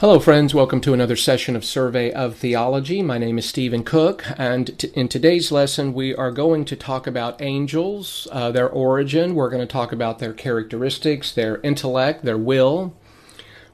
[0.00, 0.54] Hello, friends.
[0.54, 3.02] Welcome to another session of Survey of Theology.
[3.02, 7.08] My name is Stephen Cook, and t- in today's lesson, we are going to talk
[7.08, 9.34] about angels, uh, their origin.
[9.34, 12.94] We're going to talk about their characteristics, their intellect, their will.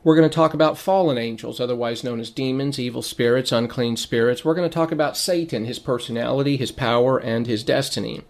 [0.03, 4.47] We're going to talk about fallen angels, otherwise known as demons, evil spirits, unclean spirits.
[4.47, 8.23] We're going to talk about Satan, his personality, his power, and his destiny.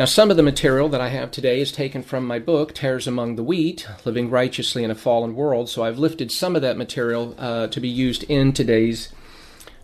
[0.00, 3.06] Now, some of the material that I have today is taken from my book, Tares
[3.06, 5.68] Among the Wheat Living Righteously in a Fallen World.
[5.68, 9.12] So I've lifted some of that material uh, to be used in today's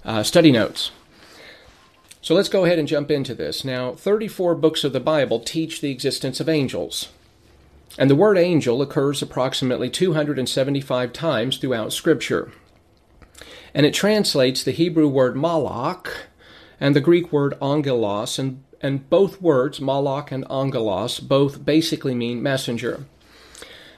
[0.06, 0.90] uh, study notes.
[2.22, 3.62] So let's go ahead and jump into this.
[3.62, 7.10] Now, 34 books of the Bible teach the existence of angels.
[7.98, 12.52] And the word angel occurs approximately 275 times throughout Scripture.
[13.74, 16.08] And it translates the Hebrew word malach
[16.80, 22.42] and the Greek word angelos, and and both words, malach and angelos, both basically mean
[22.42, 23.04] messenger.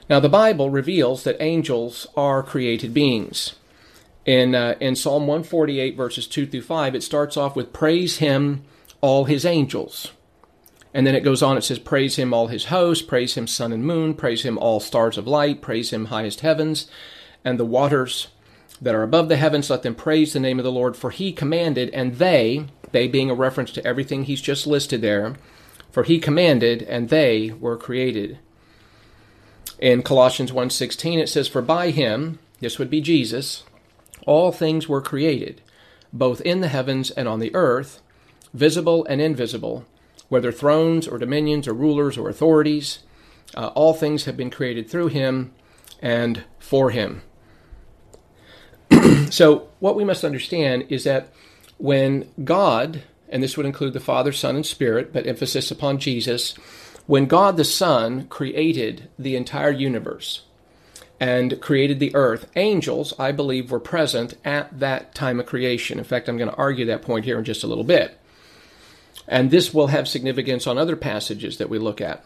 [0.09, 3.55] Now, the Bible reveals that angels are created beings.
[4.25, 8.63] In, uh, in Psalm 148, verses 2 through 5, it starts off with Praise him,
[9.01, 10.11] all his angels.
[10.93, 13.71] And then it goes on, it says, Praise him, all his hosts, praise him, sun
[13.71, 16.89] and moon, praise him, all stars of light, praise him, highest heavens,
[17.45, 18.29] and the waters
[18.81, 21.31] that are above the heavens, let them praise the name of the Lord, for he
[21.31, 25.35] commanded, and they, they being a reference to everything he's just listed there,
[25.91, 28.39] for he commanded and they were created.
[29.79, 33.63] In Colossians 1:16 it says for by him, this would be Jesus,
[34.25, 35.61] all things were created,
[36.11, 38.01] both in the heavens and on the earth,
[38.53, 39.85] visible and invisible,
[40.27, 42.99] whether thrones or dominions or rulers or authorities,
[43.55, 45.53] uh, all things have been created through him
[46.01, 47.21] and for him.
[49.29, 51.31] so, what we must understand is that
[51.79, 56.53] when God, and this would include the Father, Son, and Spirit, but emphasis upon Jesus,
[57.07, 60.43] when God the Son created the entire universe
[61.19, 65.97] and created the earth, angels, I believe, were present at that time of creation.
[65.97, 68.19] In fact, I'm going to argue that point here in just a little bit.
[69.27, 72.25] And this will have significance on other passages that we look at.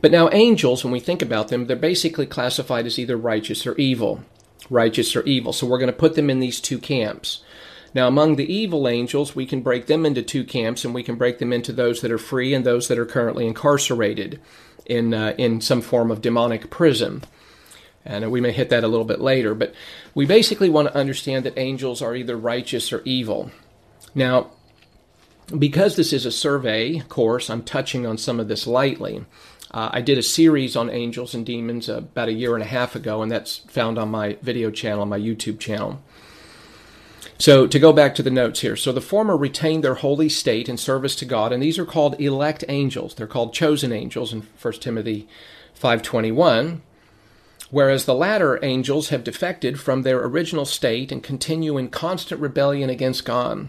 [0.00, 3.74] But now, angels, when we think about them, they're basically classified as either righteous or
[3.76, 4.24] evil.
[4.70, 5.52] Righteous or evil.
[5.52, 7.42] So we're going to put them in these two camps.
[7.94, 11.16] Now, among the evil angels, we can break them into two camps, and we can
[11.16, 14.40] break them into those that are free and those that are currently incarcerated
[14.86, 17.22] in uh, in some form of demonic prison.
[18.04, 19.74] And we may hit that a little bit later, but
[20.14, 23.50] we basically want to understand that angels are either righteous or evil.
[24.14, 24.50] Now,
[25.56, 29.24] because this is a survey course, I'm touching on some of this lightly.
[29.70, 32.66] Uh, I did a series on angels and demons uh, about a year and a
[32.66, 36.02] half ago, and that's found on my video channel, my YouTube channel.
[37.40, 38.74] So, to go back to the notes here.
[38.74, 42.20] So, the former retain their holy state in service to God, and these are called
[42.20, 43.14] elect angels.
[43.14, 45.28] They're called chosen angels in 1 Timothy
[45.72, 46.82] 5:21.
[47.70, 52.88] Whereas the latter angels have defected from their original state and continue in constant rebellion
[52.88, 53.68] against God.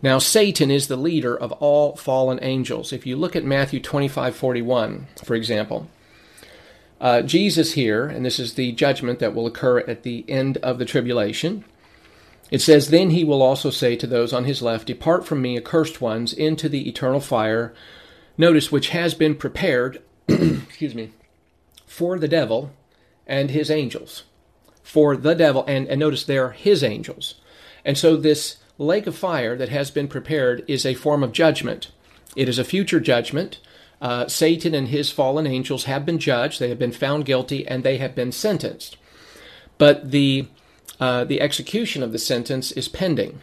[0.00, 2.92] Now, Satan is the leader of all fallen angels.
[2.92, 5.88] If you look at Matthew 25:41, for example,
[7.00, 10.78] uh, Jesus here, and this is the judgment that will occur at the end of
[10.78, 11.64] the tribulation.
[12.52, 15.56] It says, Then he will also say to those on his left, Depart from me,
[15.56, 17.72] accursed ones, into the eternal fire.
[18.36, 21.12] Notice, which has been prepared, excuse me,
[21.86, 22.70] for the devil
[23.26, 24.24] and his angels.
[24.82, 27.36] For the devil, and, and notice they're his angels.
[27.86, 31.90] And so this lake of fire that has been prepared is a form of judgment.
[32.36, 33.60] It is a future judgment.
[33.98, 37.82] Uh, Satan and his fallen angels have been judged, they have been found guilty, and
[37.82, 38.98] they have been sentenced.
[39.78, 40.48] But the
[41.02, 43.40] uh, the execution of the sentence is pending.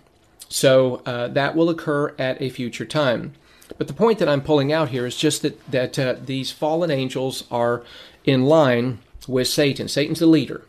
[0.47, 3.33] So uh, that will occur at a future time.
[3.77, 6.89] But the point that I'm pulling out here is just that, that uh, these fallen
[6.89, 7.83] angels are
[8.23, 9.89] in line with Satan.
[9.89, 10.63] Satan's the leader.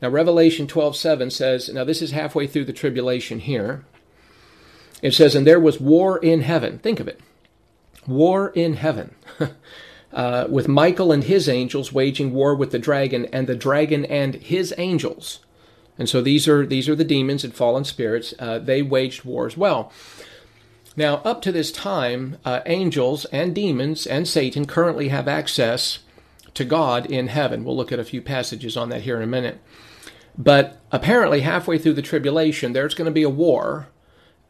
[0.00, 3.84] Now, Revelation 12:7 says, now this is halfway through the tribulation here.
[5.02, 6.78] It says, and there was war in heaven.
[6.78, 7.18] Think of it.
[8.06, 9.16] War in heaven.
[10.12, 14.36] uh, with Michael and his angels waging war with the dragon, and the dragon and
[14.36, 15.40] his angels.
[15.98, 18.32] And so these are these are the demons and fallen spirits.
[18.38, 19.92] Uh, they waged war as well.
[20.96, 26.00] Now, up to this time, uh, angels and demons and Satan currently have access
[26.54, 27.64] to God in heaven.
[27.64, 29.60] We'll look at a few passages on that here in a minute.
[30.36, 33.88] But apparently, halfway through the tribulation, there's going to be a war,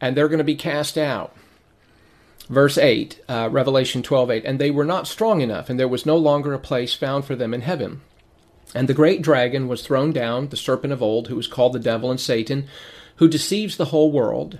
[0.01, 1.35] and they're going to be cast out.
[2.47, 4.45] Verse 8, uh, Revelation 12 8.
[4.45, 7.35] And they were not strong enough, and there was no longer a place found for
[7.35, 8.01] them in heaven.
[8.75, 11.79] And the great dragon was thrown down, the serpent of old, who was called the
[11.79, 12.67] devil and Satan,
[13.15, 14.59] who deceives the whole world.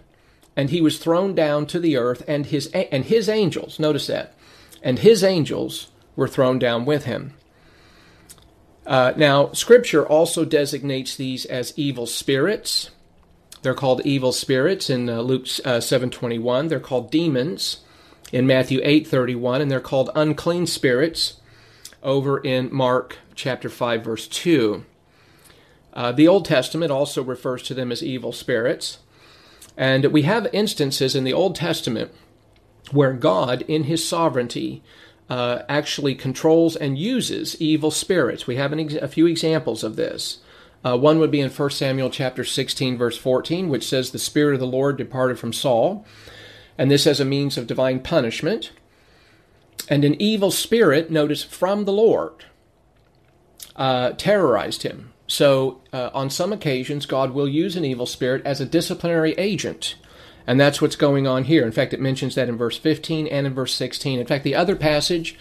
[0.55, 3.79] And he was thrown down to the earth, and his and his angels.
[3.79, 4.33] Notice that,
[4.81, 7.33] and his angels were thrown down with him.
[8.85, 12.89] Uh, now, Scripture also designates these as evil spirits.
[13.61, 16.67] They're called evil spirits in uh, Luke uh, 7:21.
[16.67, 17.81] They're called demons
[18.31, 21.39] in Matthew 8:31, and they're called unclean spirits
[22.03, 24.83] over in Mark chapter 5 verse 2.
[25.93, 28.99] Uh, the Old Testament also refers to them as evil spirits.
[29.75, 32.11] And we have instances in the Old Testament
[32.91, 34.83] where God, in his sovereignty,
[35.29, 38.47] uh, actually controls and uses evil spirits.
[38.47, 40.39] We have ex- a few examples of this.
[40.83, 44.55] Uh, one would be in 1 Samuel chapter 16, verse 14, which says, The Spirit
[44.55, 46.05] of the Lord departed from Saul,
[46.77, 48.71] and this as a means of divine punishment.
[49.89, 52.45] And an evil spirit, notice, from the Lord,
[53.75, 55.11] uh, terrorized him.
[55.25, 59.95] So, uh, on some occasions, God will use an evil spirit as a disciplinary agent.
[60.45, 61.63] And that's what's going on here.
[61.65, 64.19] In fact, it mentions that in verse 15 and in verse 16.
[64.19, 65.37] In fact, the other passage,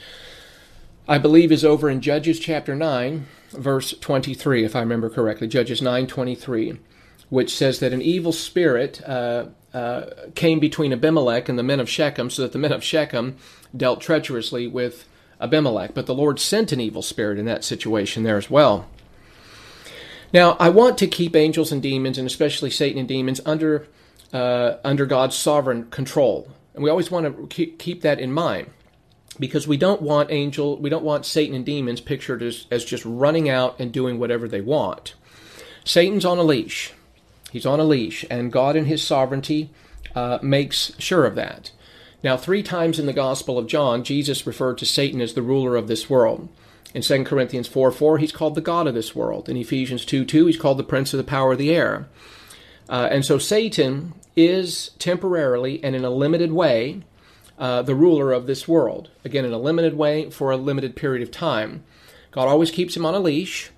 [1.08, 5.48] I believe, is over in Judges chapter 9, verse 23, if I remember correctly.
[5.48, 6.78] Judges 9 23,
[7.30, 11.88] which says that an evil spirit uh, uh, came between Abimelech and the men of
[11.88, 13.36] Shechem, so that the men of Shechem
[13.76, 15.06] dealt treacherously with
[15.40, 15.94] Abimelech.
[15.94, 18.88] But the Lord sent an evil spirit in that situation there as well.
[20.32, 23.86] Now, I want to keep angels and demons, and especially Satan and demons, under
[24.32, 28.70] uh, under God's sovereign control, and we always want to keep that in mind
[29.38, 33.04] because we don't want angel, we don't want Satan and demons pictured as, as just
[33.04, 35.14] running out and doing whatever they want.
[35.84, 36.92] Satan's on a leash.
[37.50, 39.70] He's on a leash, and God, in His sovereignty,
[40.14, 41.70] uh, makes sure of that.
[42.22, 45.76] Now, three times in the Gospel of John, Jesus referred to Satan as the ruler
[45.76, 46.48] of this world.
[46.94, 49.48] In 2 Corinthians 4 4, he's called the God of this world.
[49.48, 52.08] In Ephesians 2 2, he's called the prince of the power of the air.
[52.88, 57.02] Uh, and so Satan is temporarily and in a limited way
[57.58, 59.10] uh, the ruler of this world.
[59.24, 61.84] Again, in a limited way for a limited period of time.
[62.30, 63.70] God always keeps him on a leash,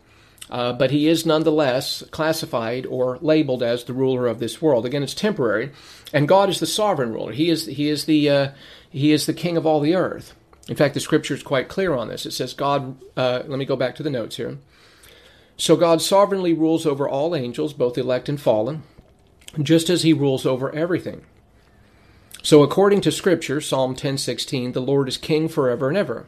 [0.50, 4.84] uh, but he is nonetheless classified or labeled as the ruler of this world.
[4.84, 5.70] Again, it's temporary,
[6.12, 7.32] and God is the sovereign ruler.
[7.32, 8.48] He is he is the uh,
[8.90, 10.34] he is the king of all the earth.
[10.68, 12.26] In fact, the scripture is quite clear on this.
[12.26, 14.58] It says, God, uh, let me go back to the notes here.
[15.56, 18.82] So God sovereignly rules over all angels, both elect and fallen,
[19.60, 21.22] just as he rules over everything.
[22.42, 26.26] So according to scripture, Psalm 10:16, the Lord is king forever and ever.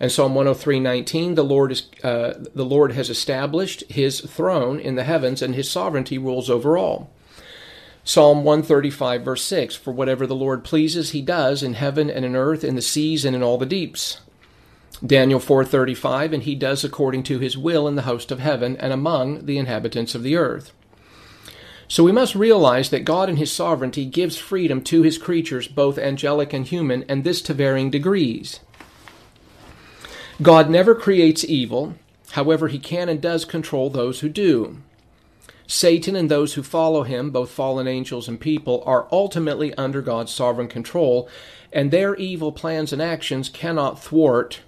[0.00, 5.04] And Psalm 103:19, the Lord is uh, the Lord has established his throne in the
[5.04, 7.10] heavens and his sovereignty rules over all.
[8.06, 12.36] Psalm 135, verse 6 For whatever the Lord pleases, he does in heaven and in
[12.36, 14.18] earth, in the seas and in all the deeps.
[15.04, 18.92] Daniel 4:35 and he does according to his will in the host of heaven and
[18.92, 20.72] among the inhabitants of the earth.
[21.88, 25.98] So we must realize that God in his sovereignty gives freedom to his creatures both
[25.98, 28.60] angelic and human and this to varying degrees.
[30.44, 31.94] God never creates evil,
[32.32, 34.82] however he can and does control those who do.
[35.66, 40.32] Satan and those who follow him, both fallen angels and people, are ultimately under God's
[40.32, 41.30] sovereign control,
[41.72, 44.60] and their evil plans and actions cannot thwart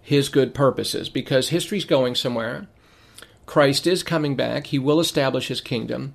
[0.00, 2.66] his good purposes because history's going somewhere.
[3.44, 6.14] Christ is coming back, he will establish his kingdom.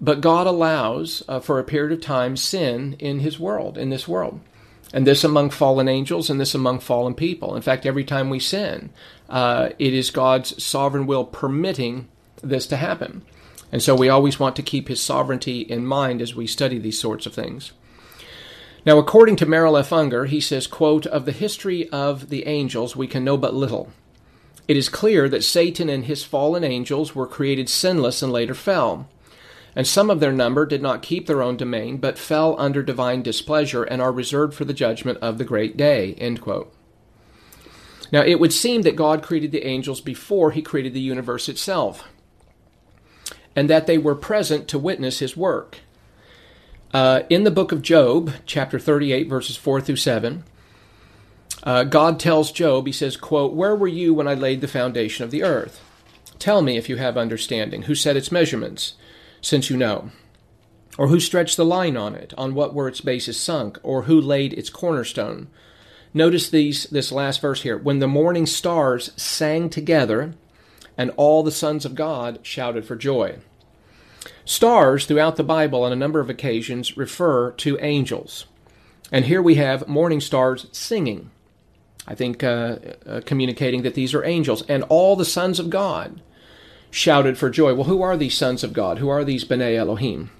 [0.00, 4.08] But God allows, uh, for a period of time, sin in his world, in this
[4.08, 4.40] world.
[4.94, 7.56] And this among fallen angels and this among fallen people.
[7.56, 8.90] In fact, every time we sin,
[9.28, 12.06] uh, it is God's sovereign will permitting
[12.44, 13.22] this to happen.
[13.72, 17.00] And so we always want to keep his sovereignty in mind as we study these
[17.00, 17.72] sorts of things.
[18.86, 19.92] Now, according to Merrill F.
[19.92, 23.90] Unger, he says, quote, Of the history of the angels, we can know but little.
[24.68, 29.08] It is clear that Satan and his fallen angels were created sinless and later fell.
[29.76, 33.22] And some of their number did not keep their own domain, but fell under divine
[33.22, 36.14] displeasure and are reserved for the judgment of the great day.
[38.12, 42.04] Now, it would seem that God created the angels before he created the universe itself
[43.56, 45.78] and that they were present to witness his work.
[46.92, 50.44] Uh, in the book of Job, chapter 38, verses 4 through 7,
[51.64, 55.24] uh, God tells Job, he says, quote, Where were you when I laid the foundation
[55.24, 55.80] of the earth?
[56.38, 57.82] Tell me if you have understanding.
[57.82, 58.94] Who set its measurements,
[59.44, 60.10] since you know?
[60.96, 62.32] Or who stretched the line on it?
[62.38, 63.78] On what were its bases sunk?
[63.82, 65.48] Or who laid its cornerstone?
[66.14, 67.76] Notice these this last verse here.
[67.76, 70.34] When the morning stars sang together,
[70.96, 73.38] and all the sons of God shouted for joy.
[74.44, 78.46] Stars throughout the Bible on a number of occasions refer to angels.
[79.12, 81.30] And here we have morning stars singing.
[82.06, 84.62] I think uh, uh, communicating that these are angels.
[84.68, 86.22] And all the sons of God
[86.94, 87.74] shouted for joy.
[87.74, 88.98] Well, who are these sons of God?
[88.98, 90.30] Who are these B'nai Elohim?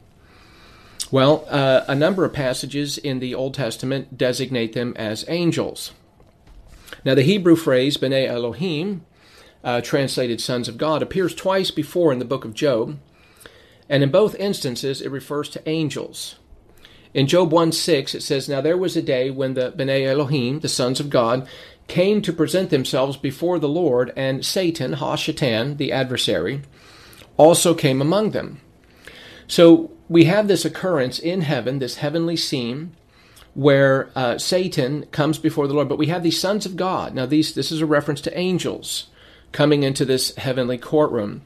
[1.10, 5.92] Well, uh, a number of passages in the Old Testament designate them as angels.
[7.04, 9.04] Now, the Hebrew phrase B'nai Elohim
[9.64, 12.98] uh, translated sons of God, appears twice before in the book of Job,
[13.88, 16.36] and in both instances it refers to angels.
[17.14, 20.60] In Job 1 6, it says, Now there was a day when the B'nai Elohim,
[20.60, 21.48] the sons of God,
[21.86, 26.62] came to present themselves before the Lord, and Satan, Hashatan, the adversary,
[27.36, 28.60] also came among them.
[29.46, 32.94] So we have this occurrence in heaven, this heavenly scene,
[33.54, 35.88] where uh, Satan comes before the Lord.
[35.88, 37.14] But we have these sons of God.
[37.14, 39.08] Now, these this is a reference to angels
[39.52, 41.42] coming into this heavenly courtroom.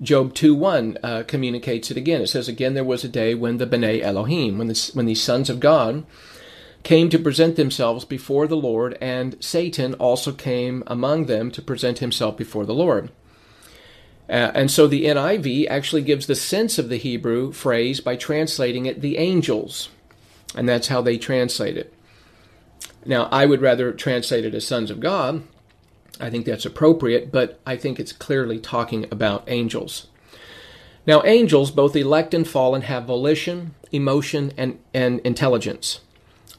[0.00, 2.22] Job 2 1 uh, communicates it again.
[2.22, 5.50] It says, Again, there was a day when the B'nai Elohim, when, when these sons
[5.50, 6.04] of God
[6.82, 11.98] came to present themselves before the Lord, and Satan also came among them to present
[11.98, 13.10] himself before the Lord.
[14.28, 18.86] Uh, and so the NIV actually gives the sense of the Hebrew phrase by translating
[18.86, 19.88] it the angels.
[20.54, 21.92] And that's how they translate it.
[23.04, 25.42] Now, I would rather translate it as sons of God.
[26.20, 30.06] I think that's appropriate, but I think it's clearly talking about angels.
[31.06, 36.00] Now, angels, both elect and fallen, have volition, emotion, and, and intelligence.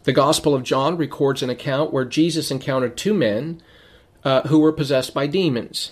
[0.03, 3.61] The Gospel of John records an account where Jesus encountered two men
[4.23, 5.91] uh, who were possessed by demons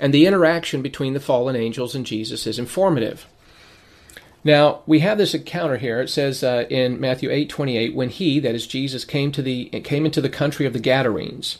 [0.00, 3.26] and the interaction between the fallen angels and Jesus is informative.
[4.44, 6.00] Now, we have this encounter here.
[6.00, 9.66] It says uh, in Matthew 8 28, when he, that is Jesus, came, to the,
[9.82, 11.58] came into the country of the Gadarenes,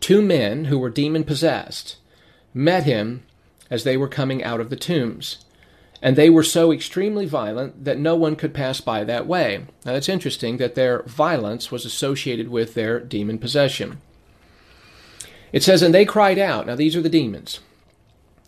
[0.00, 1.96] two men who were demon possessed
[2.54, 3.22] met him
[3.70, 5.44] as they were coming out of the tombs.
[6.00, 9.66] And they were so extremely violent that no one could pass by that way.
[9.84, 14.00] Now, it's interesting that their violence was associated with their demon possession.
[15.52, 16.66] It says, And they cried out.
[16.66, 17.60] Now, these are the demons.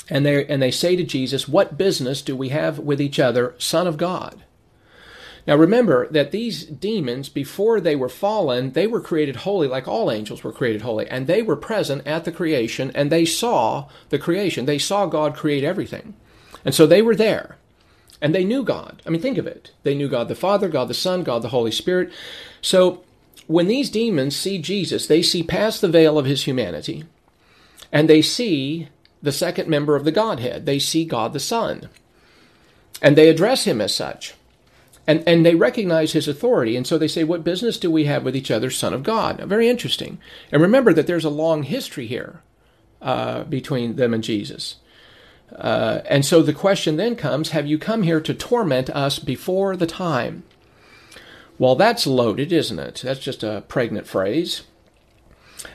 [0.08, 3.54] And they, and they say to Jesus, What business do we have with each other,
[3.58, 4.44] Son of God?
[5.46, 10.10] Now remember that these demons, before they were fallen, they were created holy like all
[10.10, 11.08] angels were created holy.
[11.08, 14.66] And they were present at the creation and they saw the creation.
[14.66, 16.14] They saw God create everything.
[16.64, 17.56] And so they were there.
[18.20, 19.02] And they knew God.
[19.06, 19.72] I mean, think of it.
[19.82, 22.12] They knew God the Father, God the Son, God the Holy Spirit.
[22.60, 23.02] So
[23.46, 27.04] when these demons see Jesus, they see past the veil of his humanity
[27.90, 28.88] and they see
[29.22, 30.66] the second member of the Godhead.
[30.66, 31.88] They see God the Son.
[33.02, 34.34] And they address him as such.
[35.06, 36.76] And, and they recognize his authority.
[36.76, 39.38] And so they say, What business do we have with each other, Son of God?
[39.38, 40.18] Now, very interesting.
[40.52, 42.42] And remember that there's a long history here
[43.02, 44.76] uh, between them and Jesus.
[45.56, 49.76] Uh, and so the question then comes Have you come here to torment us before
[49.76, 50.44] the time?
[51.58, 53.02] Well, that's loaded, isn't it?
[53.04, 54.62] That's just a pregnant phrase.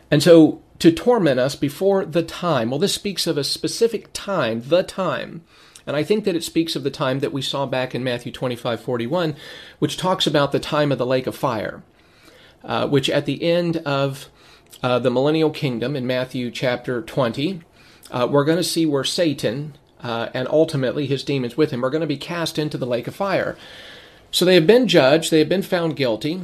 [0.09, 2.69] And so to torment us before the time.
[2.69, 5.43] Well, this speaks of a specific time, the time.
[5.87, 8.31] And I think that it speaks of the time that we saw back in Matthew
[8.31, 9.35] 25 41,
[9.79, 11.83] which talks about the time of the lake of fire,
[12.63, 14.29] uh, which at the end of
[14.81, 17.61] uh, the millennial kingdom in Matthew chapter 20,
[18.15, 21.89] uh, we're going to see where Satan uh, and ultimately his demons with him are
[21.89, 23.57] going to be cast into the lake of fire.
[24.31, 26.41] So they have been judged, they have been found guilty,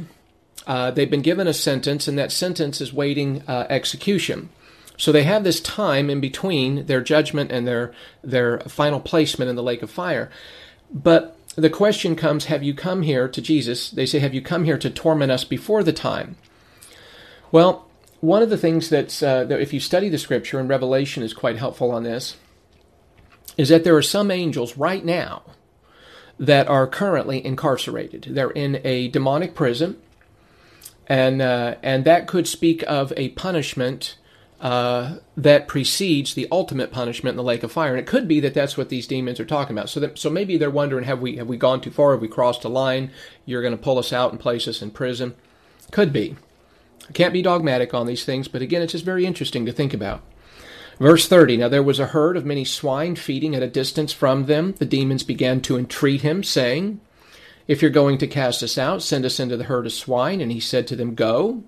[0.66, 4.50] uh, they've been given a sentence, and that sentence is waiting uh, execution.
[4.96, 9.56] So they have this time in between their judgment and their their final placement in
[9.56, 10.30] the lake of fire.
[10.92, 13.90] But the question comes: Have you come here to Jesus?
[13.90, 16.36] They say, Have you come here to torment us before the time?
[17.50, 17.88] Well,
[18.22, 21.34] one of the things that's uh, that if you study the Scripture and Revelation is
[21.34, 22.36] quite helpful on this,
[23.56, 25.42] is that there are some angels right now
[26.38, 28.28] that are currently incarcerated.
[28.30, 30.00] They're in a demonic prison,
[31.08, 34.16] and uh, and that could speak of a punishment
[34.60, 37.90] uh, that precedes the ultimate punishment in the lake of fire.
[37.90, 39.90] And it could be that that's what these demons are talking about.
[39.90, 42.12] So that, so maybe they're wondering, have we have we gone too far?
[42.12, 43.10] Have we crossed a line?
[43.46, 45.34] You're going to pull us out and place us in prison?
[45.90, 46.36] Could be.
[47.14, 50.22] Can't be dogmatic on these things, but again, it's just very interesting to think about.
[50.98, 54.46] Verse 30 Now there was a herd of many swine feeding at a distance from
[54.46, 54.74] them.
[54.78, 57.00] The demons began to entreat him, saying,
[57.66, 60.40] If you're going to cast us out, send us into the herd of swine.
[60.40, 61.64] And he said to them, Go.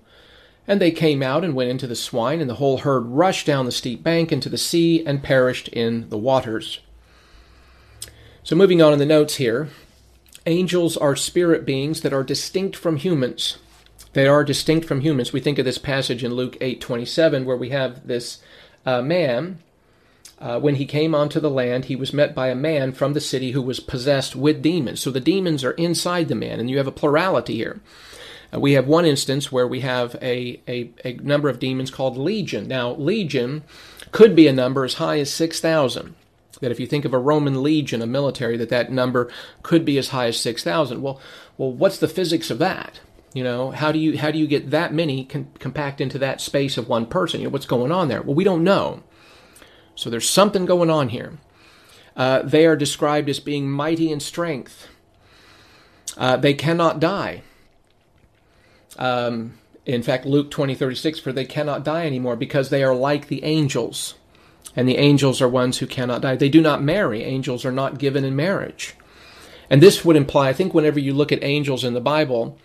[0.67, 3.65] And they came out and went into the swine, and the whole herd rushed down
[3.65, 6.79] the steep bank into the sea and perished in the waters.
[8.43, 9.69] So, moving on in the notes here,
[10.47, 13.57] angels are spirit beings that are distinct from humans.
[14.15, 15.33] They are distinct from humans.
[15.33, 18.37] We think of this passage in Luke 8:27 where we have this
[18.85, 19.59] uh, man,
[20.39, 23.19] uh, when he came onto the land, he was met by a man from the
[23.19, 25.01] city who was possessed with demons.
[25.01, 27.81] So the demons are inside the man, and you have a plurality here.
[28.53, 32.15] Uh, we have one instance where we have a, a, a number of demons called
[32.15, 32.69] legion.
[32.69, 33.63] Now, legion
[34.13, 36.15] could be a number as high as 6,000
[36.61, 39.29] that if you think of a Roman legion, a military, that that number
[39.61, 41.01] could be as high as 6,000.
[41.01, 41.19] Well,
[41.57, 43.01] well, what's the physics of that?
[43.35, 46.39] You know, how do you how do you get that many con- compact into that
[46.39, 47.41] space of one person?
[47.41, 48.21] You know, what's going on there?
[48.21, 49.03] Well, we don't know.
[49.93, 51.37] So there's something going on here.
[52.15, 54.87] Uh, they are described as being mighty in strength.
[56.15, 57.41] Uh, they cannot die.
[58.97, 63.27] Um, in fact, Luke 20, 36, for they cannot die anymore because they are like
[63.27, 64.15] the angels.
[64.77, 66.37] And the angels are ones who cannot die.
[66.37, 67.23] They do not marry.
[67.23, 68.95] Angels are not given in marriage.
[69.69, 72.57] And this would imply, I think, whenever you look at angels in the Bible,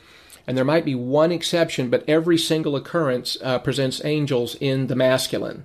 [0.50, 4.96] and there might be one exception, but every single occurrence uh, presents angels in the
[4.96, 5.64] masculine.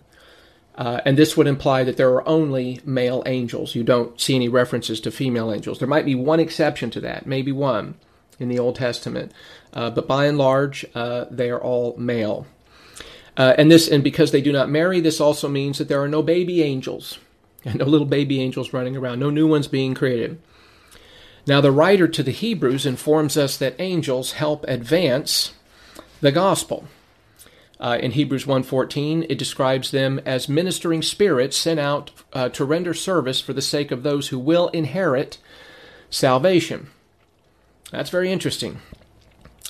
[0.75, 3.73] Uh, and this would imply that there are only male angels.
[3.73, 5.79] You don't see any references to female angels.
[5.79, 7.95] There might be one exception to that, maybe one
[8.37, 9.31] in the Old Testament,
[9.73, 12.45] uh, but by and large, uh, they are all male.
[13.35, 16.07] Uh, and this, and because they do not marry, this also means that there are
[16.07, 17.17] no baby angels,
[17.65, 20.39] and no little baby angels running around, no new ones being created.
[21.47, 25.53] Now, the writer to the Hebrews informs us that angels help advance
[26.21, 26.87] the gospel.
[27.79, 32.93] Uh, in Hebrews 1:14, it describes them as ministering spirits sent out uh, to render
[32.93, 35.37] service for the sake of those who will inherit
[36.09, 36.87] salvation.
[37.91, 38.79] That's very interesting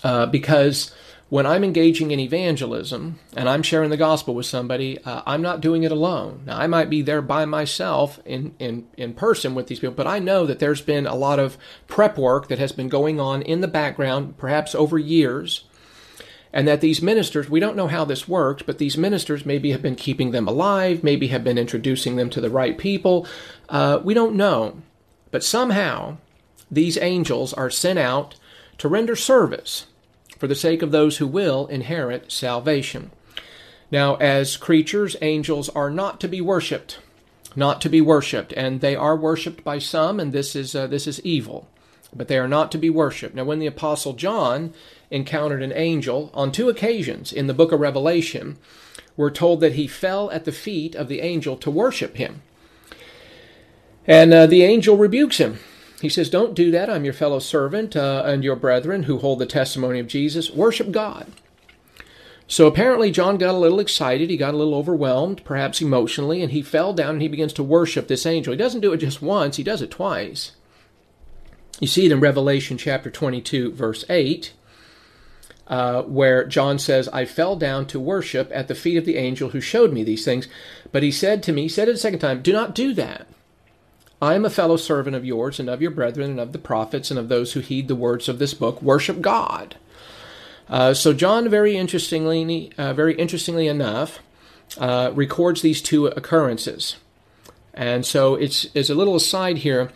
[0.03, 0.91] uh, because
[1.29, 5.60] when I'm engaging in evangelism and I'm sharing the gospel with somebody, uh, I'm not
[5.60, 6.44] doing it alone.
[6.46, 10.05] Now, I might be there by myself in, in, in person with these people, but
[10.05, 13.41] I know that there's been a lot of prep work that has been going on
[13.41, 15.63] in the background, perhaps over years,
[16.53, 19.82] and that these ministers, we don't know how this works, but these ministers maybe have
[19.82, 23.27] been keeping them alive, maybe have been introducing them to the right people.
[23.67, 24.82] Uh, we don't know.
[25.32, 26.17] But somehow,
[26.70, 28.36] these angels are sent out
[28.77, 29.88] to render service
[30.38, 33.12] for the sake of those who will inherit salvation.
[33.92, 37.00] Now, as creatures, angels are not to be worshipped,
[37.56, 41.08] not to be worshipped, and they are worshipped by some, and this is uh, this
[41.08, 41.68] is evil.
[42.15, 43.36] But they are not to be worshipped.
[43.36, 44.74] Now, when the apostle John
[45.12, 48.58] encountered an angel on two occasions in the book of Revelation,
[49.18, 52.42] we're told that he fell at the feet of the angel to worship him.
[54.08, 55.60] And uh, the angel rebukes him
[56.06, 56.89] he says, Don't do that.
[56.89, 60.52] I'm your fellow servant uh, and your brethren who hold the testimony of Jesus.
[60.52, 61.32] Worship God.
[62.48, 64.30] So apparently, John got a little excited.
[64.30, 67.63] He got a little overwhelmed, perhaps emotionally, and he fell down and he begins to
[67.63, 68.52] worship this angel.
[68.52, 70.52] He doesn't do it just once, he does it twice.
[71.80, 74.54] You see it in Revelation chapter 22, verse 8,
[75.68, 79.50] uh, where John says, I fell down to worship at the feet of the angel
[79.50, 80.48] who showed me these things.
[80.91, 83.28] But he said to me, he said it a second time, Do not do that.
[84.26, 87.12] I am a fellow servant of yours and of your brethren and of the prophets
[87.12, 88.82] and of those who heed the words of this book.
[88.82, 89.76] Worship God.
[90.68, 94.20] Uh, so John, very interestingly, uh, very interestingly enough,
[94.80, 96.96] uh, records these two occurrences,
[97.72, 99.92] and so it's as a little aside here.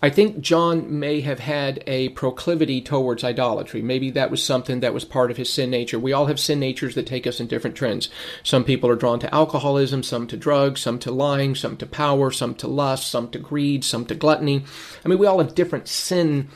[0.00, 3.82] I think John may have had a proclivity towards idolatry.
[3.82, 5.98] Maybe that was something that was part of his sin nature.
[5.98, 8.08] We all have sin natures that take us in different trends.
[8.42, 12.30] Some people are drawn to alcoholism, some to drugs, some to lying, some to power,
[12.30, 14.64] some to lust, some to greed, some to gluttony.
[15.04, 16.48] I mean, we all have different sin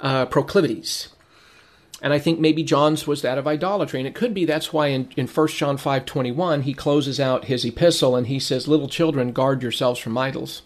[0.00, 1.08] uh, proclivities.
[2.02, 4.00] And I think maybe John's was that of idolatry.
[4.00, 7.64] And it could be that's why in, in 1 John 5.21 he closes out his
[7.64, 10.62] epistle and he says, Little children, guard yourselves from idols.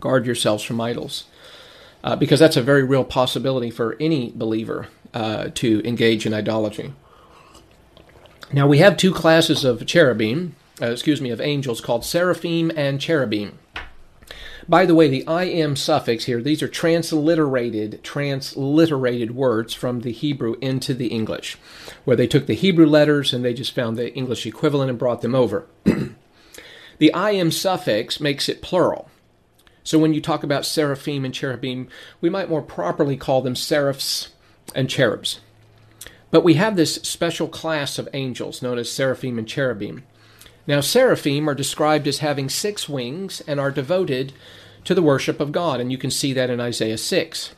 [0.00, 1.24] Guard yourselves from idols.
[2.02, 6.94] Uh, because that's a very real possibility for any believer uh, to engage in idolatry.
[8.52, 13.00] Now, we have two classes of cherubim, uh, excuse me, of angels called seraphim and
[13.00, 13.58] cherubim.
[14.68, 20.56] By the way, the im suffix here, these are transliterated, transliterated words from the Hebrew
[20.60, 21.58] into the English,
[22.04, 25.22] where they took the Hebrew letters and they just found the English equivalent and brought
[25.22, 25.66] them over.
[26.98, 29.10] the im suffix makes it plural.
[29.82, 31.88] So when you talk about seraphim and cherubim,
[32.20, 34.28] we might more properly call them seraphs
[34.74, 35.40] and cherubs.
[36.30, 40.04] But we have this special class of angels known as seraphim and cherubim.
[40.66, 44.32] Now, seraphim are described as having six wings and are devoted
[44.84, 47.54] to the worship of God, and you can see that in Isaiah 6.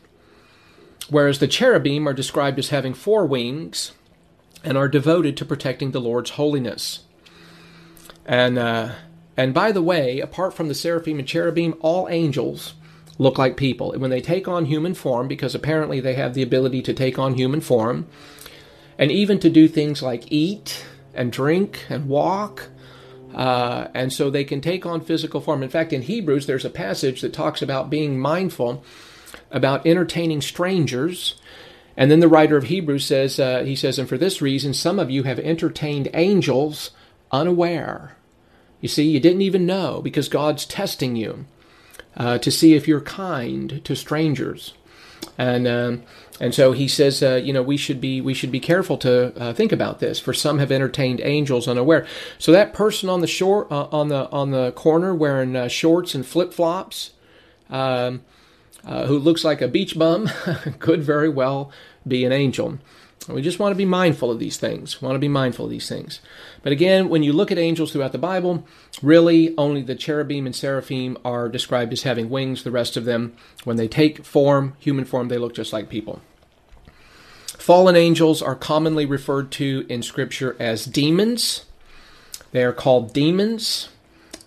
[1.11, 3.93] Whereas the cherubim are described as having four wings
[4.65, 7.01] and are devoted to protecting the Lord's holiness.
[8.25, 8.93] And uh,
[9.37, 12.75] and by the way, apart from the seraphim and cherubim, all angels
[13.19, 13.93] look like people.
[13.93, 17.19] And when they take on human form, because apparently they have the ability to take
[17.19, 18.07] on human form,
[18.99, 22.69] and even to do things like eat and drink and walk,
[23.35, 25.63] uh, and so they can take on physical form.
[25.63, 28.85] In fact, in Hebrews, there's a passage that talks about being mindful
[29.51, 31.37] about entertaining strangers.
[31.97, 34.99] And then the writer of Hebrews says, uh, he says, and for this reason, some
[34.99, 36.91] of you have entertained angels
[37.31, 38.17] unaware.
[38.83, 41.47] You see, you didn't even know because God's testing you
[42.17, 44.75] uh, to see if you're kind to strangers.
[45.39, 46.03] And um,
[46.41, 49.33] And so he says, uh, you know, we should be we should be careful to
[49.41, 50.19] uh, think about this.
[50.19, 52.05] For some have entertained angels unaware.
[52.39, 56.17] So that person on the short uh, on the on the corner wearing uh, shorts
[56.17, 57.13] and flip flops,
[57.71, 58.23] um,
[58.85, 60.29] uh, who looks like a beach bum,
[60.81, 61.71] could very well
[62.07, 62.79] be an angel.
[63.29, 65.01] We just want to be mindful of these things.
[65.01, 66.21] We want to be mindful of these things.
[66.63, 68.67] But again, when you look at angels throughout the Bible,
[69.01, 72.65] really only the cherubim and seraphim are described as having wings.
[72.65, 76.21] The rest of them, when they take form, human form, they look just like people.
[77.47, 81.65] Fallen angels are commonly referred to in Scripture as demons.
[82.51, 83.89] They are called demons.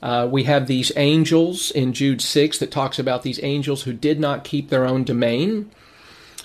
[0.02, 4.20] Uh, we have these angels in Jude 6 that talks about these angels who did
[4.20, 5.72] not keep their own domain.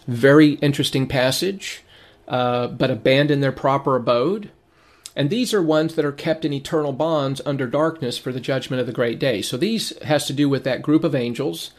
[0.07, 1.83] Very interesting passage,
[2.31, 4.51] uh, but abandon their proper abode.
[5.17, 8.81] And these are ones that are kept in eternal bonds under darkness for the judgment
[8.81, 9.43] of the great day.
[9.43, 11.73] So these has to do with that group of angels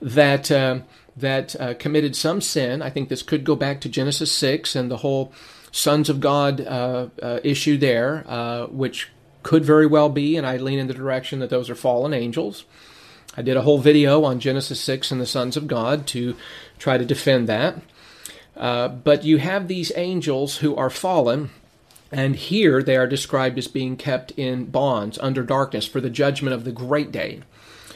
[0.00, 0.80] that uh,
[1.14, 2.80] that uh, committed some sin.
[2.80, 5.30] I think this could go back to Genesis 6 and the whole
[5.70, 8.22] sons of God uh, uh, issue there,
[8.70, 9.10] which
[9.42, 12.64] could very well be, and I lean in the direction that those are fallen angels.
[13.36, 16.34] I did a whole video on Genesis 6 and the sons of God to
[16.78, 17.76] try to defend that.
[18.62, 21.50] Uh, but you have these angels who are fallen,
[22.12, 26.54] and here they are described as being kept in bonds under darkness for the judgment
[26.54, 27.40] of the great day.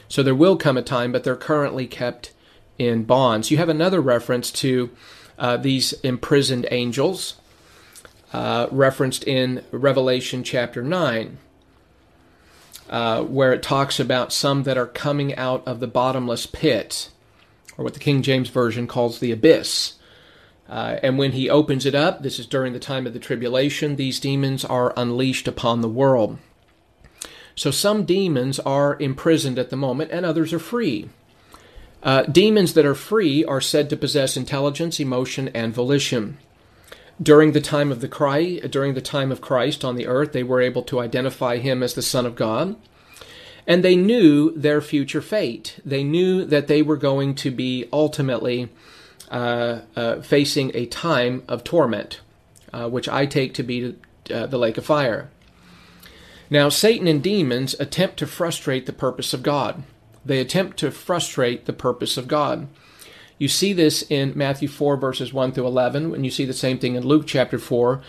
[0.09, 2.33] So there will come a time, but they're currently kept
[2.81, 3.53] in bonds.
[3.53, 4.91] You have another reference to
[5.39, 7.37] uh, these imprisoned angels,
[8.33, 11.39] uh, referenced in Revelation chapter 9,
[12.91, 17.11] uh, where it talks about some that are coming out of the bottomless pit,
[17.79, 19.93] or what the King James Version calls the abyss.
[20.69, 23.97] Uh, and when he opens it up, this is during the time of the tribulation,
[23.97, 26.39] these demons are unleashed upon the world.
[27.55, 31.09] So some demons are imprisoned at the moment, and others are free.
[32.03, 36.37] Uh, demons that are free are said to possess intelligence, emotion, and volition.
[37.23, 40.43] During the time of the Christ, during the time of Christ on the earth, they
[40.43, 42.77] were able to identify him as the Son of God,
[43.67, 45.81] and they knew their future fate.
[45.85, 48.69] They knew that they were going to be ultimately
[50.23, 52.21] facing a time of torment,
[52.73, 53.97] uh, which I take to be
[54.33, 55.31] uh, the lake of fire.
[56.51, 59.83] Now, Satan and demons attempt to frustrate the purpose of God.
[60.25, 62.69] They attempt to frustrate the purpose of God.
[63.39, 66.79] You see this in Matthew 4, verses 1 through 11, and you see the same
[66.79, 68.01] thing in Luke chapter 4,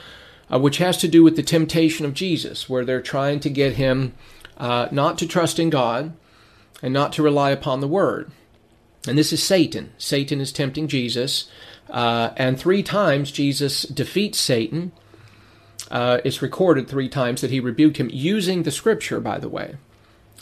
[0.52, 3.74] uh, which has to do with the temptation of Jesus, where they're trying to get
[3.74, 4.14] him
[4.58, 6.14] uh, not to trust in God
[6.82, 8.32] and not to rely upon the Word.
[9.06, 9.92] And this is Satan.
[9.98, 11.50] Satan is tempting Jesus,
[11.90, 14.92] uh, and three times Jesus defeats Satan.
[15.90, 19.76] Uh, it's recorded three times that he rebuked him using the Scripture, by the way.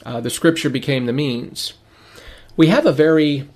[0.03, 1.73] Uh, the scripture became the means.
[2.57, 3.47] We have a very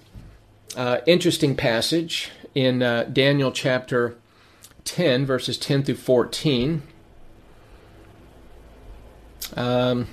[0.75, 4.15] uh, interesting passage in uh, Daniel chapter
[4.85, 6.81] 10, verses 10 through 14.
[9.55, 10.07] Um,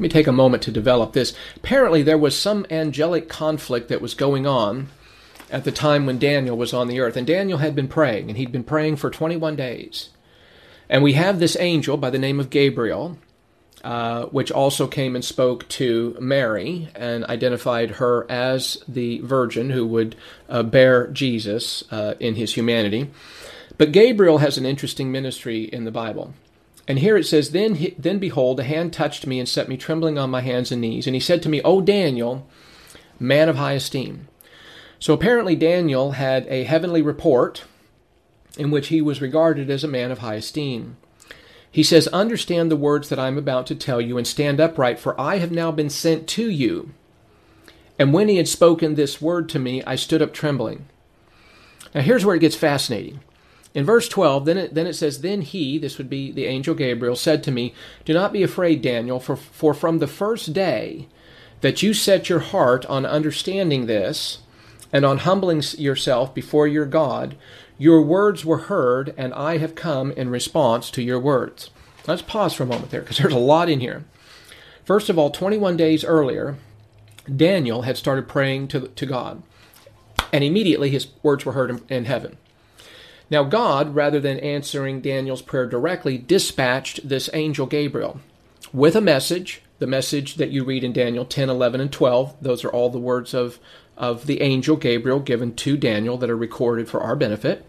[0.00, 1.34] let me take a moment to develop this.
[1.56, 4.88] Apparently, there was some angelic conflict that was going on
[5.50, 7.18] at the time when Daniel was on the earth.
[7.18, 10.08] And Daniel had been praying, and he'd been praying for 21 days.
[10.88, 13.18] And we have this angel by the name of Gabriel
[13.84, 19.86] uh, which also came and spoke to Mary and identified her as the virgin who
[19.86, 20.16] would
[20.48, 23.10] uh, bear Jesus uh, in his humanity.
[23.78, 26.34] But Gabriel has an interesting ministry in the Bible.
[26.90, 29.76] And here it says, then, he, then behold, a hand touched me and set me
[29.76, 31.06] trembling on my hands and knees.
[31.06, 32.48] And he said to me, O Daniel,
[33.20, 34.26] man of high esteem.
[34.98, 37.62] So apparently, Daniel had a heavenly report
[38.58, 40.96] in which he was regarded as a man of high esteem.
[41.70, 44.98] He says, Understand the words that I am about to tell you and stand upright,
[44.98, 46.90] for I have now been sent to you.
[48.00, 50.86] And when he had spoken this word to me, I stood up trembling.
[51.94, 53.20] Now here's where it gets fascinating.
[53.72, 56.74] In verse 12, then it, then it says, Then he, this would be the angel
[56.74, 57.72] Gabriel, said to me,
[58.04, 61.06] Do not be afraid, Daniel, for, for from the first day
[61.60, 64.38] that you set your heart on understanding this
[64.92, 67.36] and on humbling yourself before your God,
[67.78, 71.70] your words were heard, and I have come in response to your words.
[72.06, 74.04] Let's pause for a moment there because there's a lot in here.
[74.84, 76.56] First of all, 21 days earlier,
[77.34, 79.42] Daniel had started praying to, to God,
[80.32, 82.36] and immediately his words were heard in, in heaven.
[83.30, 88.20] Now, God, rather than answering Daniel's prayer directly, dispatched this angel Gabriel
[88.72, 92.36] with a message, the message that you read in Daniel 10, 11, and 12.
[92.40, 93.60] Those are all the words of,
[93.96, 97.64] of the angel Gabriel given to Daniel that are recorded for our benefit.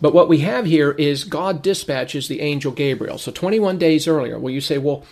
[0.00, 3.18] But what we have here is God dispatches the angel Gabriel.
[3.18, 5.04] So 21 days earlier, well, you say, well,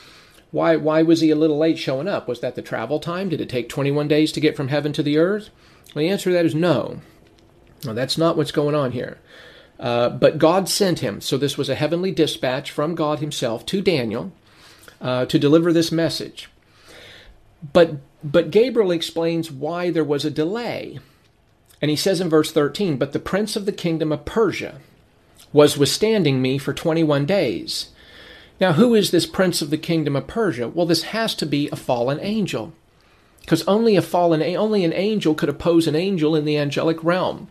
[0.50, 2.28] why, why was he a little late showing up?
[2.28, 3.28] Was that the travel time?
[3.28, 5.50] Did it take 21 days to get from heaven to the earth?
[5.94, 7.00] Well, the answer to that is no.
[7.84, 9.18] Now, that's not what's going on here.
[9.78, 11.20] Uh, but God sent him.
[11.20, 14.32] So this was a heavenly dispatch from God Himself to Daniel
[15.00, 16.50] uh, to deliver this message.
[17.72, 20.98] But but Gabriel explains why there was a delay.
[21.80, 24.76] And he says in verse 13, But the prince of the kingdom of Persia
[25.52, 27.90] was withstanding me for 21 days.
[28.60, 30.68] Now, who is this prince of the kingdom of Persia?
[30.68, 32.74] Well, this has to be a fallen angel.
[33.40, 37.48] Because only a fallen, only an angel could oppose an angel in the angelic realm.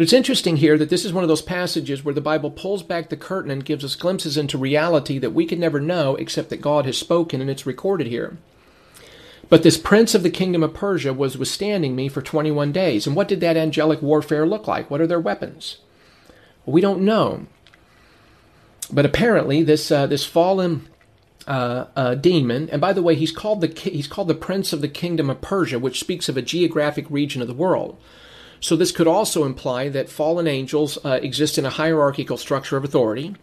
[0.00, 2.82] But it's interesting here that this is one of those passages where the Bible pulls
[2.82, 6.48] back the curtain and gives us glimpses into reality that we can never know except
[6.48, 8.38] that God has spoken and it's recorded here.
[9.50, 13.06] But this prince of the kingdom of Persia was withstanding me for 21 days.
[13.06, 14.90] And what did that angelic warfare look like?
[14.90, 15.80] What are their weapons?
[16.64, 17.44] We don't know.
[18.90, 20.88] But apparently, this uh, this fallen
[21.46, 24.80] uh, uh, demon, and by the way, he's called the he's called the prince of
[24.80, 27.98] the kingdom of Persia, which speaks of a geographic region of the world.
[28.60, 32.84] So this could also imply that fallen angels uh, exist in a hierarchical structure of
[32.84, 33.34] authority,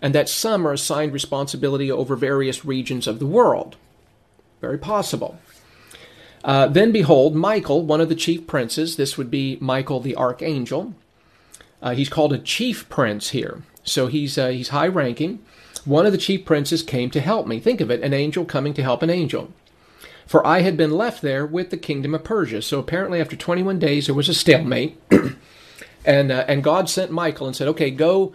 [0.00, 3.76] and that some are assigned responsibility over various regions of the world.
[4.60, 5.38] Very possible.
[6.42, 10.94] Uh, then behold, Michael, one of the chief princes, this would be Michael the archangel.
[11.82, 15.40] Uh, he's called a chief prince here, so he's uh, he's high ranking.
[15.84, 17.60] One of the chief princes came to help me.
[17.60, 19.52] Think of it, an angel coming to help an angel.
[20.26, 22.62] For I had been left there with the kingdom of Persia.
[22.62, 24.98] So apparently, after 21 days, there was a stalemate,
[26.04, 28.34] and uh, and God sent Michael and said, "Okay, go,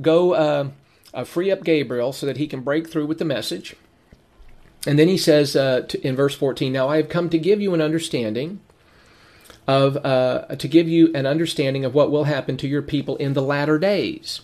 [0.00, 0.68] go, uh,
[1.14, 3.76] uh, free up Gabriel so that he can break through with the message."
[4.86, 7.60] And then he says uh, to, in verse 14, Now I have come to give
[7.60, 8.60] you an understanding
[9.66, 13.34] of, uh, to give you an understanding of what will happen to your people in
[13.34, 14.40] the latter days.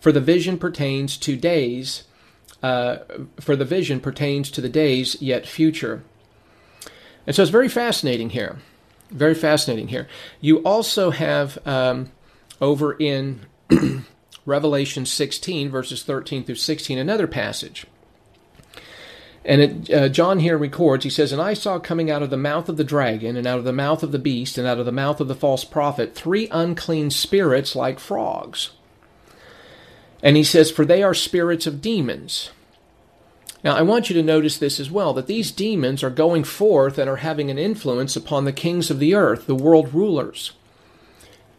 [0.00, 2.04] For the vision pertains to days,
[2.62, 2.98] uh,
[3.40, 6.02] for the vision pertains to the days yet future.
[7.26, 8.58] And so it's very fascinating here.
[9.10, 10.08] Very fascinating here.
[10.40, 12.10] You also have um,
[12.60, 13.46] over in
[14.46, 17.86] Revelation 16, verses 13 through 16, another passage
[19.46, 22.36] and it, uh, John here records, he says, And I saw coming out of the
[22.36, 24.86] mouth of the dragon, and out of the mouth of the beast, and out of
[24.86, 28.70] the mouth of the false prophet, three unclean spirits like frogs.
[30.20, 32.50] And he says, For they are spirits of demons.
[33.66, 36.98] Now, I want you to notice this as well that these demons are going forth
[36.98, 40.52] and are having an influence upon the kings of the earth, the world rulers,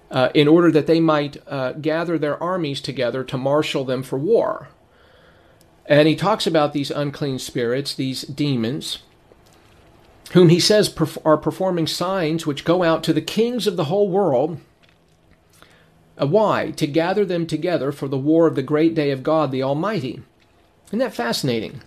[0.09, 4.17] uh, in order that they might uh, gather their armies together to marshal them for
[4.17, 4.69] war.
[5.85, 8.99] And he talks about these unclean spirits, these demons,
[10.31, 14.07] whom he says are performing signs which go out to the kings of the whole
[14.07, 14.61] world.
[16.17, 16.71] Uh, why?
[16.71, 20.21] To gather them together for the war of the great day of God the Almighty.
[20.87, 21.81] Isn't that fascinating?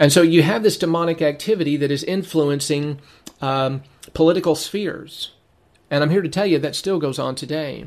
[0.00, 3.00] And so you have this demonic activity that is influencing
[3.42, 3.82] um,
[4.14, 5.32] political spheres.
[5.90, 7.84] And I'm here to tell you that still goes on today.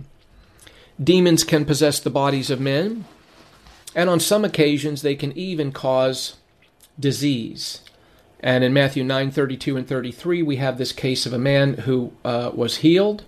[1.04, 3.06] Demons can possess the bodies of men,
[3.96, 6.38] and on some occasions, they can even cause
[7.00, 7.82] disease.
[8.42, 12.14] And in Matthew 9 32 and 33, we have this case of a man who
[12.24, 13.24] uh, was healed.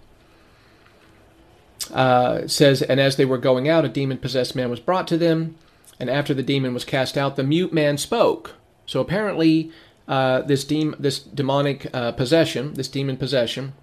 [1.91, 5.17] Uh, says, And as they were going out, a demon possessed man was brought to
[5.17, 5.55] them.
[5.99, 8.53] And after the demon was cast out, the mute man spoke.
[8.85, 9.71] So apparently,
[10.07, 13.73] uh, this, de- this demonic uh, possession, this demon possession,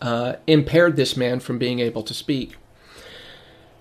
[0.00, 2.56] uh, impaired this man from being able to speak.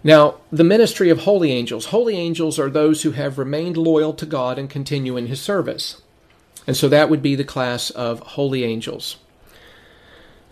[0.04, 1.86] Now, the ministry of holy angels.
[1.88, 6.02] Holy angels are those who have remained loyal to God and continue in his service.
[6.68, 9.18] And so that would be the class of holy angels.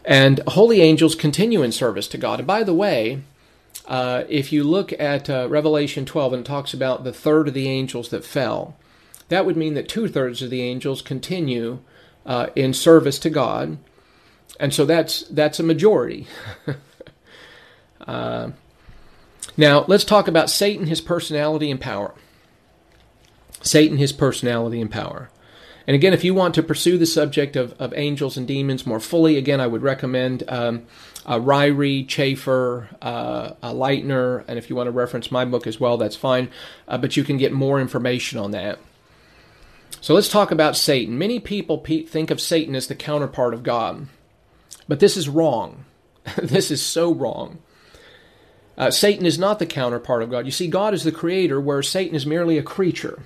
[0.05, 2.39] And holy angels continue in service to God.
[2.39, 3.21] And by the way,
[3.87, 7.53] uh, if you look at uh, Revelation 12 and it talks about the third of
[7.53, 8.75] the angels that fell,
[9.31, 11.79] that would mean that two thirds of the angels continue
[12.25, 13.77] uh, in service to God.
[14.59, 16.27] And so that's, that's a majority.
[18.07, 18.49] Uh,
[19.55, 22.15] now, let's talk about Satan, his personality, and power.
[23.61, 25.29] Satan, his personality, and power.
[25.85, 28.99] And again, if you want to pursue the subject of, of angels and demons more
[28.99, 30.87] fully, again, I would recommend um,
[31.27, 35.79] uh, Ryrie, Chafer, uh, uh, Lightner, and if you want to reference my book as
[35.79, 36.49] well, that's fine.
[36.87, 38.79] Uh, but you can get more information on that.
[40.01, 41.17] So let's talk about Satan.
[41.19, 44.07] Many people pe- think of Satan as the counterpart of God,
[44.87, 45.85] but this is wrong.
[46.41, 47.59] this is so wrong.
[48.77, 50.45] Uh, Satan is not the counterpart of God.
[50.45, 53.21] You see, God is the creator, where Satan is merely a creature.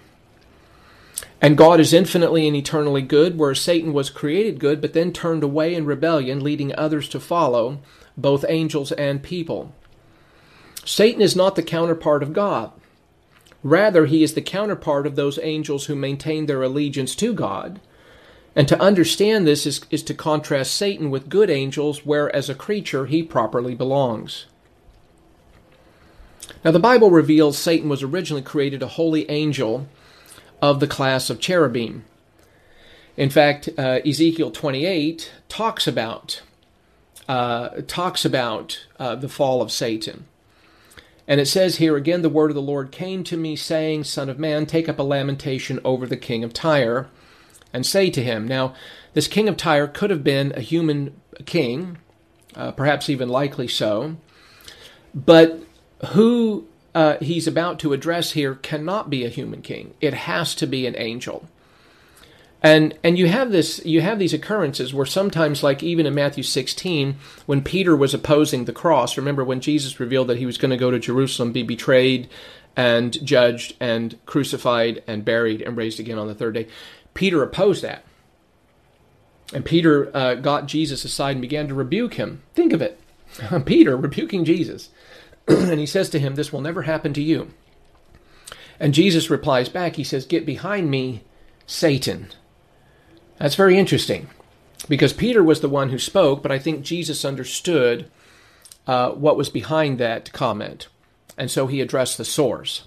[1.42, 5.44] And God is infinitely and eternally good, where Satan was created good, but then turned
[5.44, 7.80] away in rebellion, leading others to follow,
[8.18, 9.74] both angels and people.
[10.84, 12.72] Satan is not the counterpart of God.
[13.66, 17.82] Rather, he is the counterpart of those angels who maintain their allegiance to God
[18.56, 22.56] And to understand this is, is to contrast Satan with good angels, where as a
[22.56, 24.46] creature he properly belongs.
[26.64, 29.88] Now, the Bible reveals Satan was originally created a holy angel
[30.62, 32.06] of the class of cherubim.
[33.18, 36.42] In fact, uh, Ezekiel 28 talks about
[37.28, 40.28] uh, talks about uh, the fall of Satan.
[41.28, 44.30] And it says here again, the word of the Lord came to me, saying, Son
[44.30, 47.08] of man, take up a lamentation over the king of Tyre,
[47.74, 48.48] and say to him.
[48.48, 48.76] Now,
[49.14, 51.98] this king of Tyre could have been a human king,
[52.56, 54.18] uh, perhaps even likely so,
[55.14, 55.64] but
[56.10, 59.94] who uh, he's about to address here cannot be a human king.
[60.02, 61.48] It has to be an angel.
[62.66, 66.42] And and you have this you have these occurrences where sometimes like even in Matthew
[66.42, 70.72] 16 when Peter was opposing the cross remember when Jesus revealed that he was going
[70.72, 72.28] to go to Jerusalem be betrayed
[72.76, 76.68] and judged and crucified and buried and raised again on the third day.
[77.14, 78.04] Peter opposed that.
[79.54, 82.42] And Peter uh, got Jesus aside and began to rebuke him.
[82.56, 83.00] Think of it.
[83.66, 84.90] Peter rebuking Jesus.
[85.48, 87.54] And he says to him this will never happen to you.
[88.80, 91.22] And Jesus replies back he says get behind me
[91.68, 92.30] Satan
[93.38, 94.28] that's very interesting
[94.88, 98.10] because Peter was the one who spoke, but I think Jesus understood
[98.88, 100.88] uh, what was behind that comment.
[101.38, 102.84] And so he addressed the source,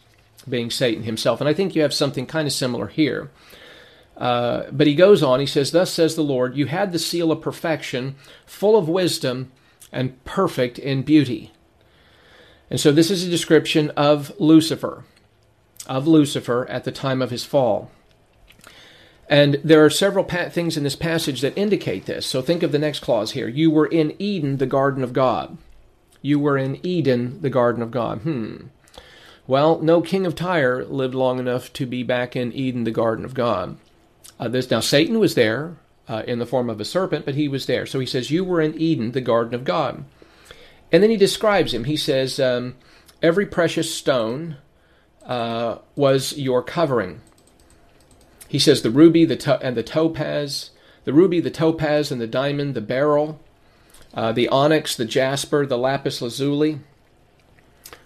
[0.48, 1.40] being Satan himself.
[1.40, 3.30] And I think you have something kind of similar here.
[4.16, 7.30] Uh, but he goes on, he says, Thus says the Lord, you had the seal
[7.30, 9.52] of perfection, full of wisdom,
[9.92, 11.52] and perfect in beauty.
[12.70, 15.04] And so this is a description of Lucifer,
[15.86, 17.90] of Lucifer at the time of his fall.
[19.28, 22.26] And there are several pa- things in this passage that indicate this.
[22.26, 23.48] So think of the next clause here.
[23.48, 25.58] You were in Eden, the garden of God.
[26.22, 28.20] You were in Eden, the garden of God.
[28.20, 28.56] Hmm.
[29.46, 33.24] Well, no king of Tyre lived long enough to be back in Eden, the garden
[33.24, 33.76] of God.
[34.38, 35.76] Uh, this, now, Satan was there
[36.08, 37.86] uh, in the form of a serpent, but he was there.
[37.86, 40.04] So he says, You were in Eden, the garden of God.
[40.90, 41.84] And then he describes him.
[41.84, 42.76] He says, um,
[43.22, 44.56] Every precious stone
[45.24, 47.20] uh, was your covering.
[48.48, 50.70] He says the ruby the to- and the topaz,
[51.04, 53.38] the ruby, the topaz, and the diamond, the beryl,
[54.14, 56.80] uh, the onyx, the jasper, the lapis lazuli,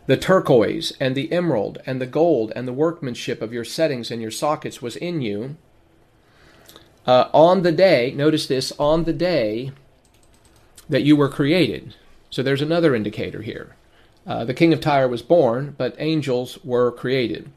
[0.07, 4.20] the turquoise, and the emerald, and the gold, and the workmanship of your settings and
[4.20, 5.57] your sockets was in you.
[7.07, 9.70] Uh, on the day, notice this, on the day
[10.88, 11.94] that you were created.
[12.31, 13.76] So there's another indicator here.
[14.26, 17.50] Uh, the king of Tyre was born, but angels were created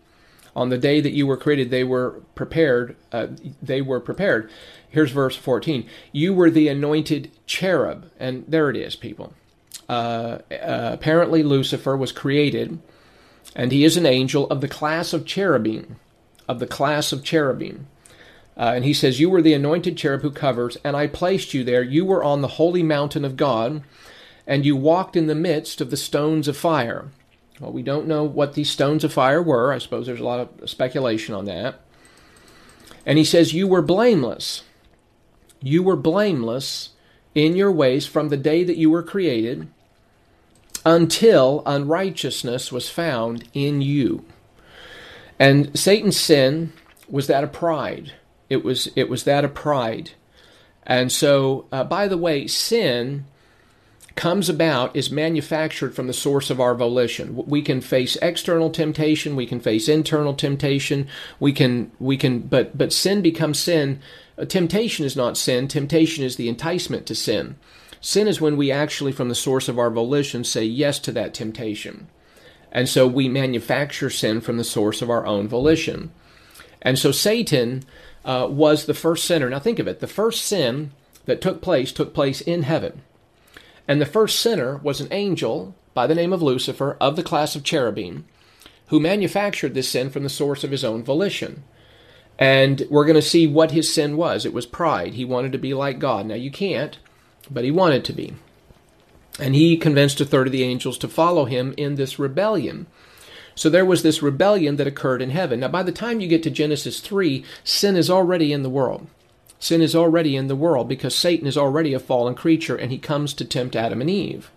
[0.56, 3.28] on the day that you were created they were prepared uh,
[3.62, 4.50] they were prepared.
[4.90, 8.10] Here's verse 14 you were the anointed cherub.
[8.20, 9.34] And there it is people.
[9.88, 12.80] Uh, uh, apparently lucifer was created
[13.56, 15.98] and he is an angel of the class of cherubim
[16.48, 17.88] of the class of cherubim.
[18.58, 21.64] Uh, and he says you were the anointed cherub who covers and i placed you
[21.64, 21.84] there.
[21.84, 23.84] You were on the holy mountain of god
[24.48, 27.10] and you walked in the midst of the stones of fire
[27.60, 29.72] well, we don't know what these stones of fire were.
[29.72, 31.80] I suppose there's a lot of speculation on that.
[33.06, 34.64] And he says, You were blameless.
[35.62, 36.90] You were blameless
[37.34, 39.68] in your ways from the day that you were created
[40.86, 44.26] until unrighteousness was found in you.
[45.40, 46.74] And Satan's sin
[47.10, 48.14] was that of pride.
[48.50, 50.12] It was it was that of pride.
[50.84, 53.26] And so, uh, by the way, sin
[54.16, 57.36] comes about is manufactured from the source of our volition.
[57.36, 61.08] We can face external temptation, we can face internal temptation,
[61.40, 64.00] we can we can but but sin becomes sin.
[64.38, 67.58] Uh, temptation is not sin, temptation is the enticement to sin.
[68.00, 71.34] Sin is when we actually from the source of our volition say yes to that
[71.34, 72.08] temptation.
[72.72, 76.12] And so we manufacture sin from the source of our own volition.
[76.82, 77.84] And so Satan
[78.24, 79.50] uh, was the first sinner.
[79.50, 80.02] Now think of it.
[80.02, 80.92] The first sin
[81.26, 83.02] that took place took place in heaven.
[83.88, 87.56] And the first sinner was an angel by the name of Lucifer of the class
[87.56, 88.26] of cherubim
[88.88, 91.64] who manufactured this sin from the source of his own volition.
[92.38, 94.46] And we're going to see what his sin was.
[94.46, 95.14] It was pride.
[95.14, 96.26] He wanted to be like God.
[96.26, 96.98] Now, you can't,
[97.50, 98.36] but he wanted to be.
[99.40, 102.88] And he convinced a third of the angels to follow him in this rebellion.
[103.56, 105.62] So there was this rebellion that occurred in heaven.
[105.62, 109.08] Now, by the time you get to Genesis 3, sin is already in the world.
[109.60, 112.98] Sin is already in the world because Satan is already a fallen creature and he
[112.98, 114.52] comes to tempt Adam and Eve.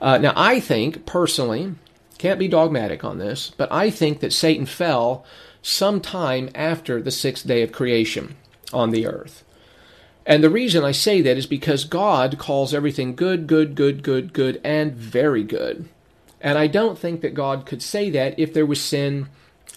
[0.00, 1.74] Uh, now, I think, personally,
[2.18, 5.24] can't be dogmatic on this, but I think that Satan fell
[5.62, 8.36] sometime after the sixth day of creation
[8.72, 9.44] on the earth.
[10.24, 14.32] And the reason I say that is because God calls everything good, good, good, good,
[14.32, 15.88] good, and very good.
[16.40, 19.28] And I don't think that God could say that if there was sin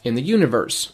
[0.04, 0.94] in the universe.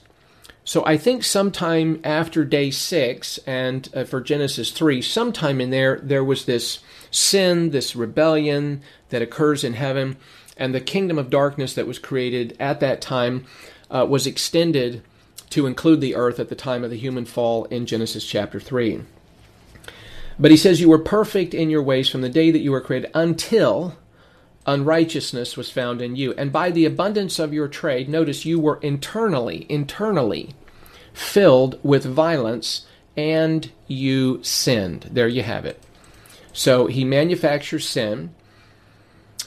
[0.68, 6.00] So I think sometime after day six, and uh, for Genesis 3, sometime in there,
[6.02, 6.80] there was this
[7.12, 10.18] sin, this rebellion that occurs in heaven,
[10.58, 13.46] and the kingdom of darkness that was created at that time
[13.92, 15.04] uh, was extended
[15.52, 19.04] to include the earth at the time of the human fall in Genesis chapter 3.
[20.40, 22.82] But he says, You were perfect in your ways from the day that you were
[22.82, 23.96] created until
[24.66, 26.34] unrighteousness was found in you.
[26.34, 30.56] And by the abundance of your trade, notice you were internally, internally
[31.14, 32.86] filled with violence
[33.16, 35.10] and you sinned.
[35.12, 35.82] There you have it.
[36.52, 38.34] So he manufactures sin.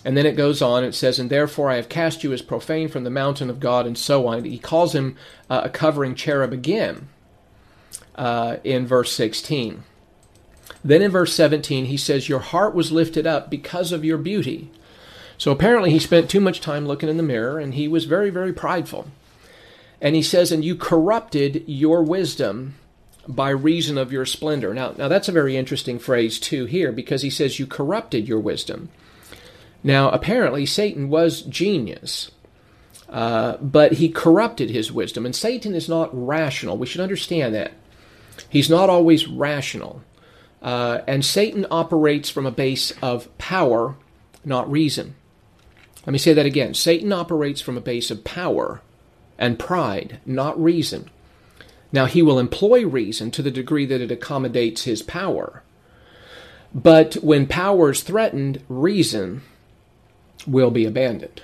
[0.04, 2.88] And then it goes on, it says, And therefore I have cast you as profane
[2.88, 4.44] from the mountain of God, and so on.
[4.44, 5.16] He calls him
[5.50, 7.08] uh, a covering cherub again
[8.14, 9.82] uh, in verse 16.
[10.84, 14.70] Then in verse 17, he says, Your heart was lifted up because of your beauty.
[15.38, 18.28] So apparently he spent too much time looking in the mirror and he was very,
[18.28, 19.06] very prideful.
[20.00, 22.74] And he says, And you corrupted your wisdom
[23.26, 24.74] by reason of your splendor.
[24.74, 28.40] Now, now that's a very interesting phrase, too, here, because he says, You corrupted your
[28.40, 28.90] wisdom.
[29.82, 32.32] Now, apparently, Satan was genius,
[33.08, 35.24] uh, but he corrupted his wisdom.
[35.24, 36.76] And Satan is not rational.
[36.76, 37.72] We should understand that.
[38.48, 40.02] He's not always rational.
[40.60, 43.94] Uh, and Satan operates from a base of power,
[44.44, 45.14] not reason.
[46.08, 46.72] Let me say that again.
[46.72, 48.80] Satan operates from a base of power
[49.36, 51.10] and pride, not reason.
[51.92, 55.62] Now, he will employ reason to the degree that it accommodates his power.
[56.72, 59.42] But when power is threatened, reason
[60.46, 61.42] will be abandoned.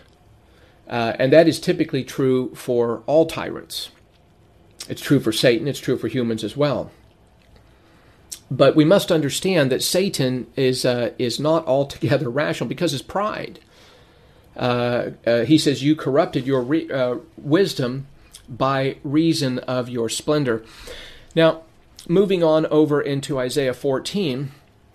[0.88, 3.90] Uh, and that is typically true for all tyrants.
[4.88, 6.90] It's true for Satan, it's true for humans as well.
[8.50, 13.60] But we must understand that Satan is, uh, is not altogether rational because his pride.
[14.56, 18.06] Uh, uh, he says, You corrupted your re- uh, wisdom
[18.48, 20.64] by reason of your splendor.
[21.34, 21.62] Now,
[22.08, 24.52] moving on over into Isaiah 14,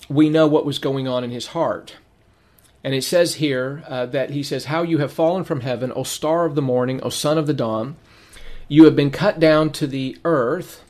[0.07, 1.95] we know what was going on in his heart.
[2.83, 6.03] And it says here uh, that he says, How you have fallen from heaven, O
[6.03, 7.97] star of the morning, O son of the dawn.
[8.67, 10.83] You have been cut down to the earth,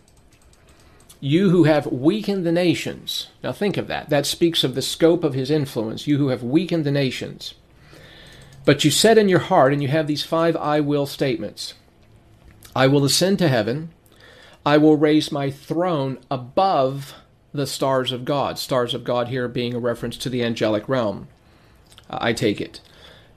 [1.21, 3.29] you who have weakened the nations.
[3.43, 4.09] Now think of that.
[4.09, 6.05] That speaks of the scope of his influence.
[6.05, 7.53] You who have weakened the nations.
[8.65, 11.73] But you said in your heart, and you have these five I will statements
[12.75, 13.91] I will ascend to heaven.
[14.65, 17.15] I will raise my throne above
[17.53, 18.59] the stars of God.
[18.59, 21.27] Stars of God here being a reference to the angelic realm.
[22.09, 22.79] Uh, I take it.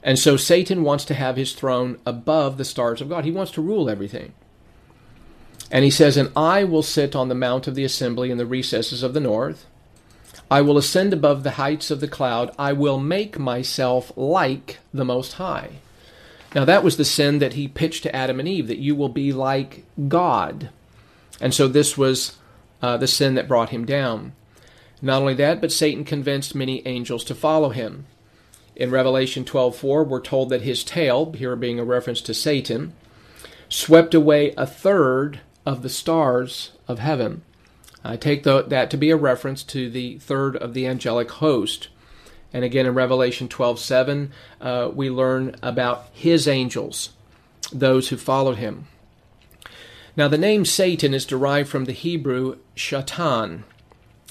[0.03, 3.25] And so Satan wants to have his throne above the stars of God.
[3.25, 4.35] He wants to rule everything.
[5.70, 8.47] And he says, And I will sit on the mount of the assembly in the
[8.47, 9.66] recesses of the north.
[10.53, 12.55] I will ascend above the heights of the cloud.
[12.59, 15.70] I will make myself like the Most High.
[16.55, 19.09] Now, that was the sin that he pitched to Adam and Eve, that you will
[19.09, 20.68] be like God.
[21.40, 22.36] And so this was
[22.82, 24.34] uh, the sin that brought him down.
[25.00, 28.05] Not only that, but Satan convinced many angels to follow him.
[28.76, 32.92] In Revelation 12:4, we're told that his tail, here being a reference to Satan,
[33.70, 37.40] swept away a third of the stars of heaven.
[38.05, 41.88] I take the, that to be a reference to the third of the angelic host.
[42.53, 44.30] And again, in Revelation 12:7,
[44.61, 47.11] uh, we learn about his angels,
[47.72, 48.86] those who followed him.
[50.16, 53.62] Now, the name Satan is derived from the Hebrew shatan,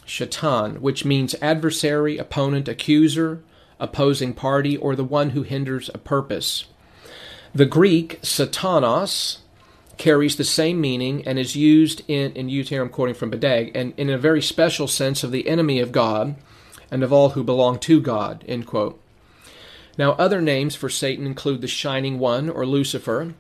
[0.06, 3.42] shatan, which means adversary, opponent, accuser,
[3.80, 6.66] opposing party, or the one who hinders a purpose.
[7.56, 9.40] The Greek satanos
[9.98, 13.72] carries the same meaning and is used in, and used here I'm quoting from BDAG,
[13.76, 16.36] and in a very special sense of the enemy of God
[16.90, 19.02] and of all who belong to God, end quote.
[19.98, 23.34] Now, other names for Satan include the Shining One or Lucifer.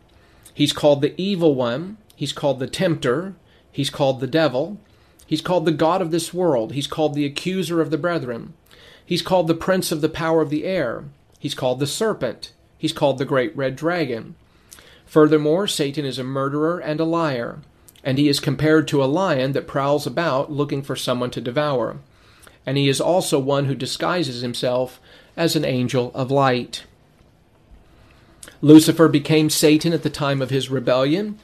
[0.54, 1.97] He's called the Evil One.
[2.16, 3.36] He's called the Tempter.
[3.72, 4.80] He's called the Devil.
[5.26, 6.74] He's called the God of this world.
[6.74, 8.54] He's called the Accuser of the Brethren.
[9.06, 11.06] He's called the Prince of the Power of the Air.
[11.39, 12.52] He's called the Serpent.
[12.78, 14.36] He's called the Great Red Dragon.
[15.12, 17.59] Furthermore, Satan is a murderer and a liar,
[18.01, 21.97] and he is compared to a lion that prowls about looking for someone to devour.
[22.66, 25.01] And he is also one who disguises himself
[25.36, 26.86] as an angel of light.
[28.62, 31.38] Lucifer became Satan at the time of his rebellion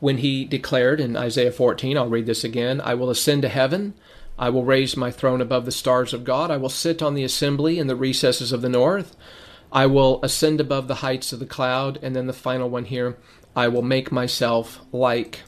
[0.00, 3.92] when he declared in Isaiah 14, I'll read this again I will ascend to heaven.
[4.38, 6.50] I will raise my throne above the stars of God.
[6.50, 9.14] I will sit on the assembly in the recesses of the north.
[9.72, 11.98] I will ascend above the heights of the cloud.
[12.02, 13.16] And then the final one here
[13.56, 15.40] I will make myself like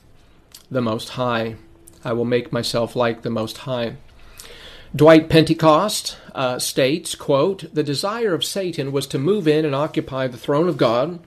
[0.70, 1.56] the Most High.
[2.04, 3.96] I will make myself like the Most High.
[4.94, 10.26] Dwight Pentecost uh, states, quote, The desire of Satan was to move in and occupy
[10.26, 11.18] the throne of God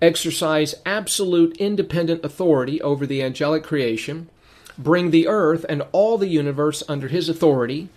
[0.00, 4.28] exercise absolute independent authority over the angelic creation,
[4.76, 7.88] bring the earth and all the universe under his authority,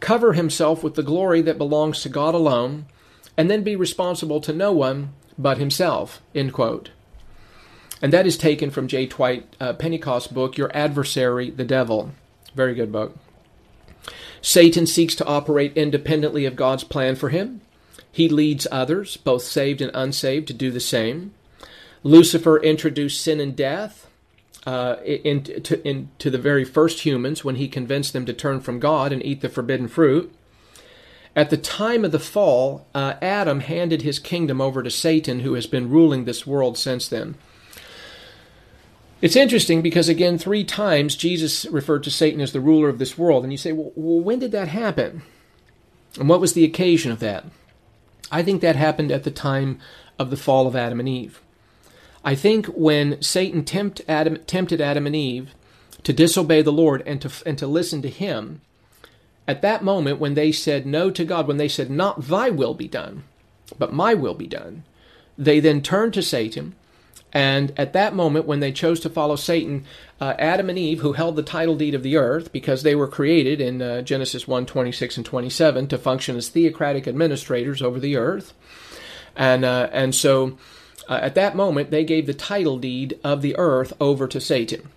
[0.00, 2.86] cover himself with the glory that belongs to God alone,
[3.36, 6.22] and then be responsible to no one but himself.
[6.34, 6.90] End quote.
[8.02, 9.06] And that is taken from J.
[9.06, 12.12] Dwight uh, Pentecost book, Your Adversary, the Devil.
[12.54, 13.16] Very good book.
[14.42, 17.62] Satan seeks to operate independently of God's plan for him.
[18.12, 21.32] He leads others, both saved and unsaved, to do the same.
[22.02, 24.06] Lucifer introduced sin and death
[24.66, 29.12] uh, into, into the very first humans when he convinced them to turn from God
[29.12, 30.32] and eat the forbidden fruit.
[31.36, 35.54] At the time of the fall, uh, Adam handed his kingdom over to Satan, who
[35.54, 37.34] has been ruling this world since then.
[39.20, 43.18] It's interesting because, again, three times Jesus referred to Satan as the ruler of this
[43.18, 43.42] world.
[43.42, 45.22] And you say, well, when did that happen?
[46.18, 47.44] And what was the occasion of that?
[48.30, 49.78] I think that happened at the time
[50.18, 51.40] of the fall of Adam and Eve.
[52.24, 55.54] I think when Satan tempt Adam, tempted Adam and Eve
[56.04, 58.60] to disobey the Lord and to, and to listen to him,
[59.46, 62.74] at that moment when they said no to God, when they said, Not thy will
[62.74, 63.24] be done,
[63.78, 64.84] but my will be done,
[65.36, 66.74] they then turned to Satan.
[67.32, 69.84] And at that moment, when they chose to follow Satan,
[70.20, 73.08] uh, Adam and Eve, who held the title deed of the earth, because they were
[73.08, 78.16] created in uh, Genesis 1 26 and 27 to function as theocratic administrators over the
[78.16, 78.54] earth.
[79.34, 80.56] And, uh, and so
[81.08, 84.90] uh, at that moment, they gave the title deed of the earth over to Satan.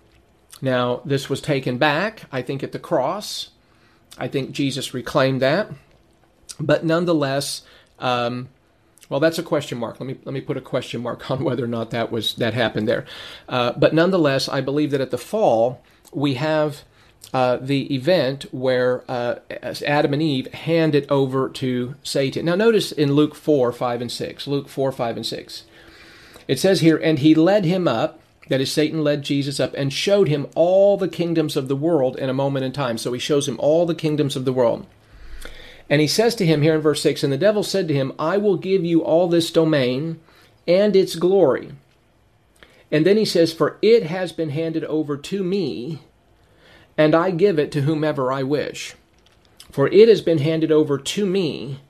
[0.62, 3.50] Now, this was taken back, I think, at the cross.
[4.18, 5.70] I think Jesus reclaimed that.
[6.60, 7.62] But nonetheless,
[7.98, 8.48] um,
[9.08, 10.00] well, that's a question mark.
[10.00, 12.54] Let me let me put a question mark on whether or not that was that
[12.54, 13.06] happened there.
[13.48, 16.84] Uh, but nonetheless, I believe that at the fall we have
[17.32, 19.36] uh, the event where uh,
[19.86, 22.46] Adam and Eve hand it over to Satan.
[22.46, 24.46] Now, notice in Luke four, five, and six.
[24.46, 25.64] Luke four, five, and six.
[26.46, 29.92] It says here, and he led him up, that is, Satan led Jesus up, and
[29.92, 32.98] showed him all the kingdoms of the world in a moment in time.
[32.98, 34.86] So he shows him all the kingdoms of the world.
[35.90, 38.12] And he says to him here in verse 6 And the devil said to him,
[38.18, 40.20] I will give you all this domain
[40.66, 41.72] and its glory.
[42.90, 46.02] And then he says, For it has been handed over to me,
[46.96, 48.94] and I give it to whomever I wish.
[49.70, 51.80] For it has been handed over to me,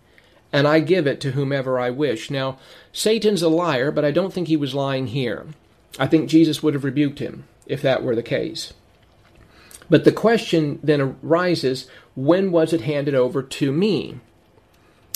[0.52, 2.30] and I give it to whomever I wish.
[2.30, 2.58] Now,
[2.92, 5.46] Satan's a liar, but I don't think he was lying here.
[5.98, 8.72] I think Jesus would have rebuked him if that were the case.
[9.90, 14.20] But the question then arises when was it handed over to me?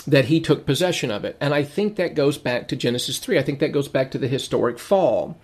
[0.07, 1.37] That he took possession of it.
[1.41, 3.39] And I think that goes back to Genesis 3.
[3.39, 5.37] I think that goes back to the historic fall.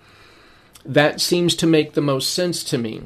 [0.85, 3.03] That seems to make the most sense to me.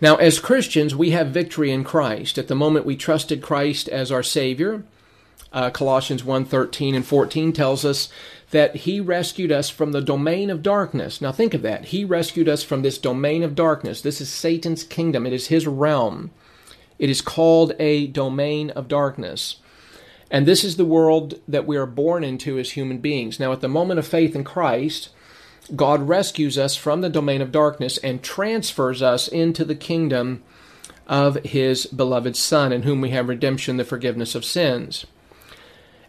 [0.00, 2.36] Now, as Christians, we have victory in Christ.
[2.36, 4.84] At the moment we trusted Christ as our Savior,
[5.52, 8.08] uh, Colossians 1 13 and 14 tells us
[8.54, 11.20] that he rescued us from the domain of darkness.
[11.20, 11.86] Now think of that.
[11.86, 14.00] He rescued us from this domain of darkness.
[14.00, 16.30] This is Satan's kingdom, it is his realm.
[16.96, 19.56] It is called a domain of darkness.
[20.30, 23.40] And this is the world that we are born into as human beings.
[23.40, 25.08] Now, at the moment of faith in Christ,
[25.74, 30.44] God rescues us from the domain of darkness and transfers us into the kingdom
[31.08, 35.06] of his beloved Son, in whom we have redemption, the forgiveness of sins.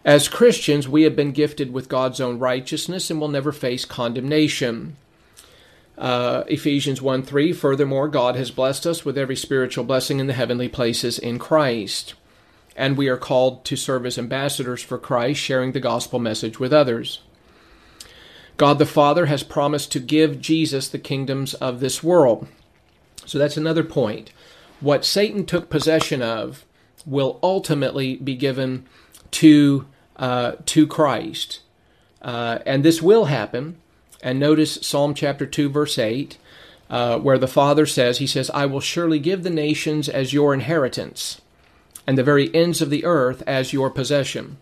[0.05, 4.97] As Christians, we have been gifted with God's own righteousness and will never face condemnation.
[5.97, 10.33] Uh, Ephesians 1 3, furthermore, God has blessed us with every spiritual blessing in the
[10.33, 12.13] heavenly places in Christ.
[12.75, 16.71] And we are called to serve as ambassadors for Christ, sharing the gospel message with
[16.71, 17.21] others.
[18.57, 22.47] God the Father has promised to give Jesus the kingdoms of this world.
[23.25, 24.31] So that's another point.
[24.81, 26.63] What Satan took possession of
[27.07, 28.85] will ultimately be given
[29.31, 31.61] to uh, to Christ.
[32.21, 33.77] Uh, and this will happen.
[34.21, 36.37] And notice Psalm chapter 2, verse 8,
[36.89, 40.53] uh, where the Father says, He says, I will surely give the nations as your
[40.53, 41.41] inheritance,
[42.07, 44.57] and the very ends of the earth as your possession.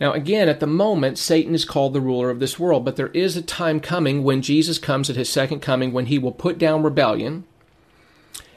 [0.00, 3.08] Now, again, at the moment, Satan is called the ruler of this world, but there
[3.08, 6.56] is a time coming when Jesus comes at his second coming when he will put
[6.56, 7.44] down rebellion,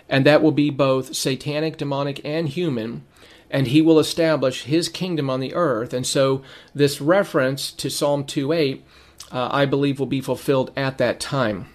[0.07, 3.03] and that will be both satanic, demonic, and human,
[3.53, 5.93] and he will establish his kingdom on the earth.
[5.93, 6.41] And so
[6.73, 8.81] this reference to Psalm 2:8
[9.31, 11.67] uh, I believe will be fulfilled at that time.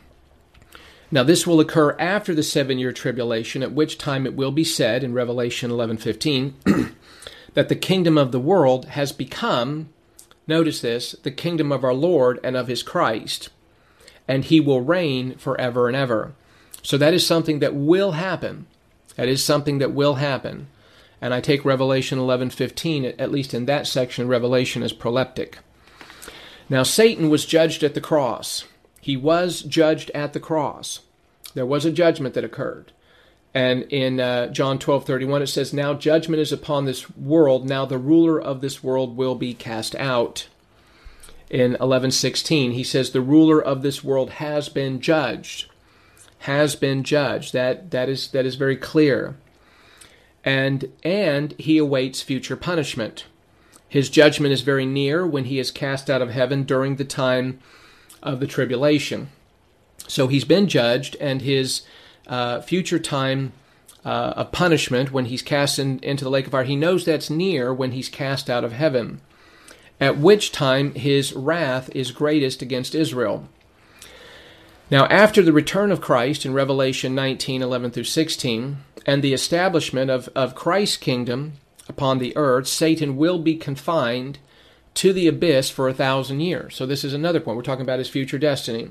[1.10, 5.04] Now this will occur after the 7-year tribulation at which time it will be said
[5.04, 6.94] in Revelation 11:15
[7.54, 9.88] that the kingdom of the world has become
[10.48, 13.50] notice this the kingdom of our Lord and of his Christ
[14.26, 16.32] and he will reign forever and ever.
[16.82, 18.66] So that is something that will happen.
[19.14, 20.68] That is something that will happen
[21.20, 25.54] and I take Revelation 11:15 at least in that section Revelation as proleptic.
[26.70, 28.64] Now, Satan was judged at the cross.
[29.00, 31.00] He was judged at the cross.
[31.54, 32.92] There was a judgment that occurred.
[33.54, 37.66] And in uh, John 12:31 it says, Now judgment is upon this world.
[37.66, 40.48] Now the ruler of this world will be cast out.
[41.48, 45.66] In 11:16 he says, The ruler of this world has been judged.
[46.40, 47.52] Has been judged.
[47.54, 49.36] That, that, is, that is very clear.
[50.48, 53.26] And, and he awaits future punishment.
[53.86, 57.58] His judgment is very near when he is cast out of heaven during the time
[58.22, 59.28] of the tribulation.
[60.06, 61.82] So he's been judged, and his
[62.26, 63.52] uh, future time
[64.06, 67.28] uh, of punishment when he's cast in, into the lake of fire, he knows that's
[67.28, 69.20] near when he's cast out of heaven,
[70.00, 73.50] at which time his wrath is greatest against Israel.
[74.90, 80.10] Now, after the return of Christ in Revelation 19 11 through 16, and the establishment
[80.10, 81.54] of, of Christ's kingdom
[81.88, 84.38] upon the earth, Satan will be confined
[84.94, 86.74] to the abyss for a thousand years.
[86.74, 87.56] So, this is another point.
[87.56, 88.88] We're talking about his future destiny.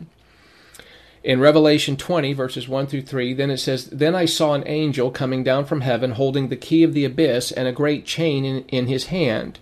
[1.23, 5.09] In Revelation 20, verses 1 through 3, then it says, Then I saw an angel
[5.09, 8.63] coming down from heaven, holding the key of the abyss and a great chain in,
[8.65, 9.59] in his hand.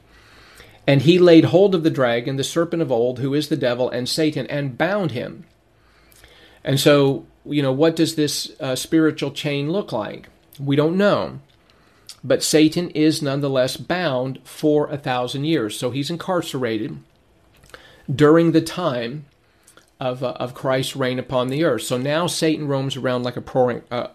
[0.86, 3.90] And he laid hold of the dragon, the serpent of old, who is the devil
[3.90, 5.46] and Satan, and bound him.
[6.66, 10.30] And so, you know, what does this uh, spiritual chain look like?
[10.60, 11.40] We don't know.
[12.24, 15.78] But Satan is nonetheless bound for a thousand years.
[15.78, 16.98] So he's incarcerated
[18.14, 19.28] during the time
[20.00, 21.84] of, uh, of Christ's reign upon the earth.
[21.84, 24.08] So now Satan roams around like a uh,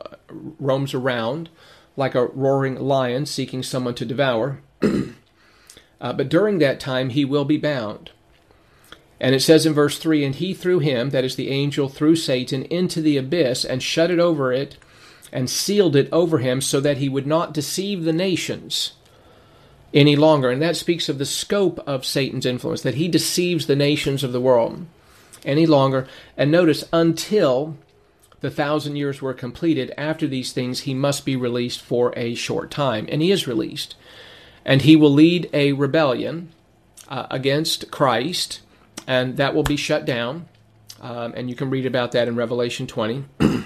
[0.59, 1.51] roams around
[1.97, 4.61] like a roaring lion seeking someone to devour.
[4.83, 8.11] uh, but during that time he will be bound.
[9.21, 12.17] And it says in verse 3 And he threw him, that is the angel, threw
[12.17, 14.77] Satan into the abyss and shut it over it
[15.33, 18.93] and sealed it over him so that he would not deceive the nations
[19.93, 20.51] any longer.
[20.51, 24.33] And that speaks of the scope of Satan's influence, that he deceives the nations of
[24.33, 24.87] the world
[25.45, 26.07] any longer.
[26.37, 27.77] And notice, until
[28.41, 32.71] the thousand years were completed, after these things, he must be released for a short
[32.71, 33.07] time.
[33.11, 33.97] And he is released.
[34.65, 36.53] And he will lead a rebellion
[37.09, 38.61] uh, against Christ,
[39.11, 40.49] and that will be shut down.
[41.01, 43.25] Um, and you can read about that in Revelation 20.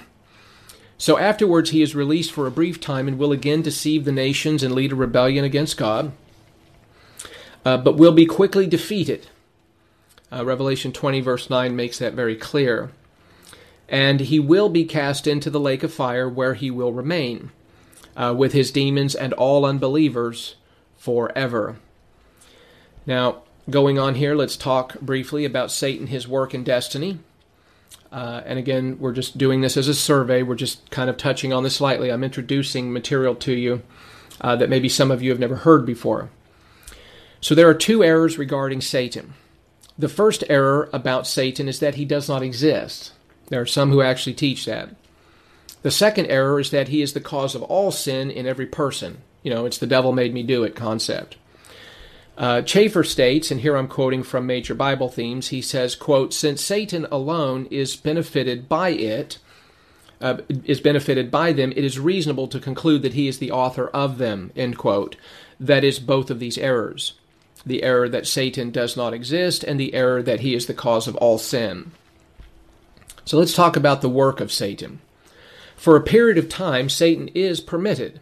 [0.99, 4.63] so afterwards, he is released for a brief time and will again deceive the nations
[4.63, 6.13] and lead a rebellion against God,
[7.63, 9.27] uh, but will be quickly defeated
[10.33, 12.93] uh, Revelation 20, verse 9, makes that very clear.
[13.87, 17.51] And he will be cast into the lake of fire where he will remain
[18.17, 20.55] uh, with his demons and all unbelievers
[20.97, 21.77] forever.
[23.05, 27.19] Now, going on here, let's talk briefly about Satan, his work, and destiny.
[28.13, 30.43] Uh, and again, we're just doing this as a survey.
[30.43, 32.13] We're just kind of touching on this slightly.
[32.13, 33.83] I'm introducing material to you
[34.41, 36.31] uh, that maybe some of you have never heard before.
[37.41, 39.35] So, there are two errors regarding Satan.
[39.99, 43.13] The first error about Satan is that he does not exist.
[43.49, 44.91] There are some who actually teach that.
[45.83, 49.19] The second error is that he is the cause of all sin in every person.
[49.43, 51.37] You know, it's the devil made me do it concept.
[52.37, 56.65] Uh, Chafer states, and here I'm quoting from Major Bible Themes, he says, quote, Since
[56.65, 59.39] Satan alone is benefited by it,
[60.21, 63.89] uh, is benefited by them, it is reasonable to conclude that he is the author
[63.89, 65.17] of them, end quote.
[65.61, 67.15] That is both of these errors
[67.67, 71.09] the error that Satan does not exist, and the error that he is the cause
[71.09, 71.93] of all sin.
[73.25, 75.01] So let's talk about the work of Satan.
[75.77, 78.21] For a period of time, Satan is permitted.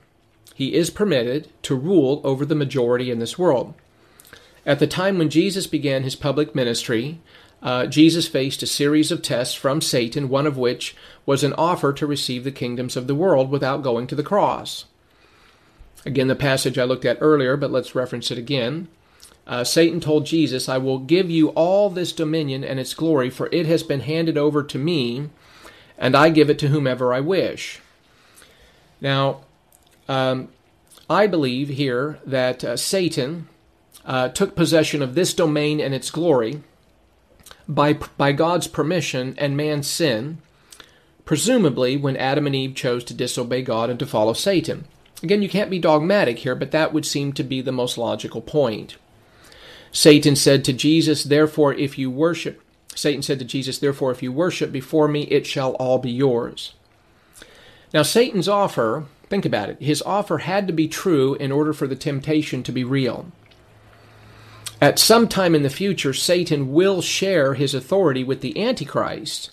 [0.54, 3.74] He is permitted to rule over the majority in this world.
[4.64, 7.18] At the time when Jesus began his public ministry,
[7.62, 10.96] uh, Jesus faced a series of tests from Satan, one of which
[11.26, 14.84] was an offer to receive the kingdoms of the world without going to the cross.
[16.04, 18.88] Again, the passage I looked at earlier, but let's reference it again.
[19.46, 23.48] Uh, Satan told Jesus, I will give you all this dominion and its glory, for
[23.52, 25.30] it has been handed over to me,
[25.98, 27.80] and I give it to whomever I wish.
[29.00, 29.42] Now,
[30.08, 30.48] um,
[31.10, 33.48] I believe here that uh, Satan
[34.04, 36.62] uh, took possession of this domain and its glory
[37.68, 40.38] by, by God's permission and man's sin,
[41.24, 44.86] presumably when Adam and Eve chose to disobey God and to follow Satan.
[45.22, 48.40] Again, you can't be dogmatic here, but that would seem to be the most logical
[48.40, 48.96] point.
[49.92, 52.60] Satan said to Jesus, Therefore, if you worship,
[52.94, 56.74] Satan said to Jesus, Therefore, if you worship before me, it shall all be yours.
[57.94, 61.86] Now, Satan's offer, think about it, his offer had to be true in order for
[61.86, 63.30] the temptation to be real.
[64.82, 69.52] At some time in the future, Satan will share his authority with the Antichrist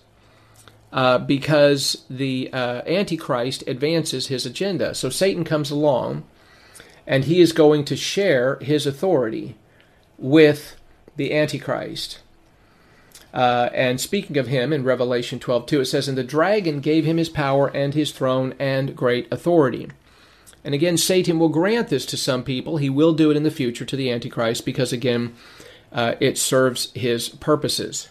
[0.91, 4.95] uh, because the uh, Antichrist advances his agenda.
[4.95, 6.23] So Satan comes along
[7.05, 9.55] and he is going to share his authority
[10.17, 10.77] with
[11.15, 12.21] the Antichrist.
[13.31, 17.05] Uh, and speaking of him in Revelation 12 2, it says, And the dragon gave
[17.05, 19.89] him his power and his throne and great authority.
[20.63, 22.77] And again, Satan will grant this to some people.
[22.77, 25.33] He will do it in the future to the Antichrist because, again,
[25.91, 28.09] uh, it serves his purposes.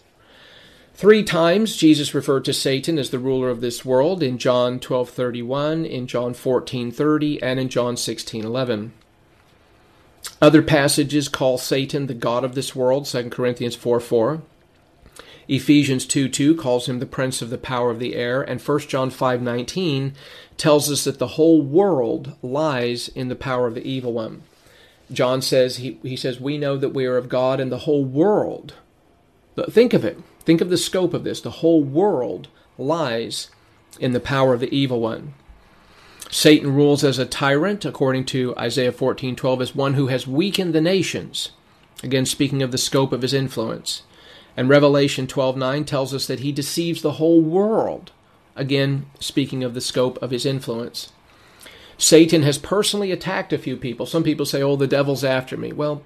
[0.94, 5.84] Three times Jesus referred to Satan as the ruler of this world in John 12:31,
[5.84, 8.90] in John 14:30, and in John 16:11.
[10.42, 14.42] Other passages call Satan the god of this world, 2 Corinthians 4 4.
[15.48, 18.80] Ephesians 2 2 calls him the prince of the power of the air, and 1
[18.80, 20.12] John 5 19
[20.58, 24.42] tells us that the whole world lies in the power of the evil one.
[25.10, 28.04] John says, he, he says, We know that we are of God, and the whole
[28.04, 28.74] world,
[29.70, 33.50] think of it, think of the scope of this, the whole world lies
[33.98, 35.32] in the power of the evil one.
[36.30, 40.80] Satan rules as a tyrant, according to Isaiah 14:12, as one who has weakened the
[40.80, 41.52] nations.
[42.02, 44.02] Again, speaking of the scope of his influence.
[44.58, 48.10] And Revelation 12:9 tells us that he deceives the whole world.
[48.56, 51.12] Again, speaking of the scope of his influence.
[51.96, 54.04] Satan has personally attacked a few people.
[54.04, 56.02] Some people say, "Oh, the devil's after me." Well,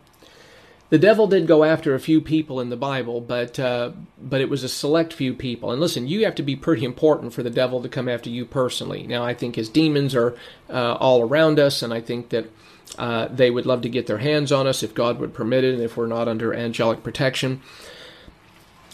[0.90, 4.50] the devil did go after a few people in the Bible, but uh, but it
[4.50, 5.70] was a select few people.
[5.70, 8.44] And listen, you have to be pretty important for the devil to come after you
[8.44, 9.06] personally.
[9.06, 10.36] Now, I think his demons are
[10.68, 12.50] uh, all around us, and I think that
[12.98, 15.72] uh, they would love to get their hands on us if God would permit it,
[15.72, 17.62] and if we're not under angelic protection.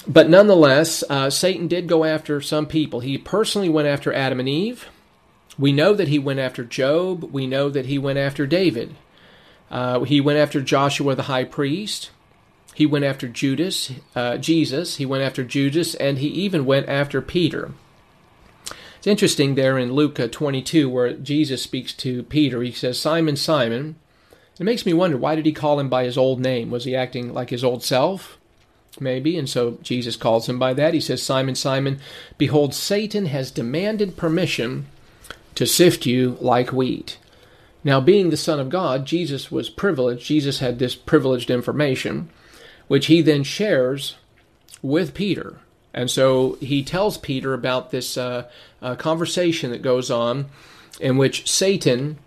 [0.07, 3.01] But nonetheless, uh, Satan did go after some people.
[3.01, 4.89] He personally went after Adam and Eve.
[5.59, 7.25] We know that he went after Job.
[7.25, 8.95] We know that he went after David.
[9.71, 12.11] Uh, he went after Joshua the high priest.
[12.75, 14.97] He went after Judas, uh, Jesus.
[14.97, 17.73] He went after Judas, and he even went after Peter.
[18.99, 22.63] It's interesting there in Luke uh, 22 where Jesus speaks to Peter.
[22.63, 23.97] He says, Simon, Simon.
[24.61, 26.71] It makes me wonder why did he call him by his old name?
[26.71, 28.38] Was he acting like his old self?
[29.01, 29.39] Maybe.
[29.39, 30.95] And so Jesus calls him by that.
[30.95, 32.01] He says, Simon, Simon,
[32.37, 34.87] behold, Satan has demanded permission
[35.55, 37.19] to sift you like wheat.
[37.85, 40.27] Now, being the Son of God, Jesus was privileged.
[40.27, 42.29] Jesus had this privileged information,
[42.89, 44.17] which he then shares
[44.83, 45.59] with Peter.
[45.95, 48.49] And so he tells Peter about this uh,
[48.83, 50.47] uh, conversation that goes on
[51.01, 52.19] in which Satan,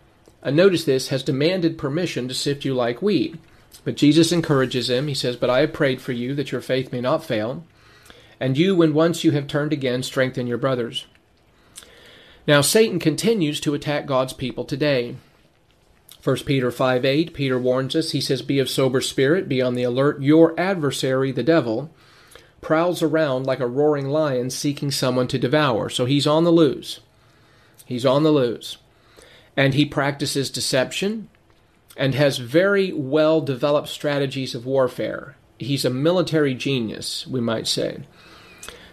[0.41, 3.35] uh, notice this, has demanded permission to sift you like wheat.
[3.83, 5.07] But Jesus encourages him.
[5.07, 7.63] He says, But I have prayed for you that your faith may not fail.
[8.39, 11.05] And you, when once you have turned again, strengthen your brothers.
[12.47, 15.15] Now, Satan continues to attack God's people today.
[16.23, 18.11] 1 Peter 5 8, Peter warns us.
[18.11, 20.21] He says, Be of sober spirit, be on the alert.
[20.21, 21.91] Your adversary, the devil,
[22.61, 25.89] prowls around like a roaring lion seeking someone to devour.
[25.89, 26.99] So he's on the loose.
[27.85, 28.77] He's on the loose.
[29.57, 31.27] And he practices deception
[31.97, 35.35] and has very well developed strategies of warfare.
[35.59, 38.03] He's a military genius, we might say.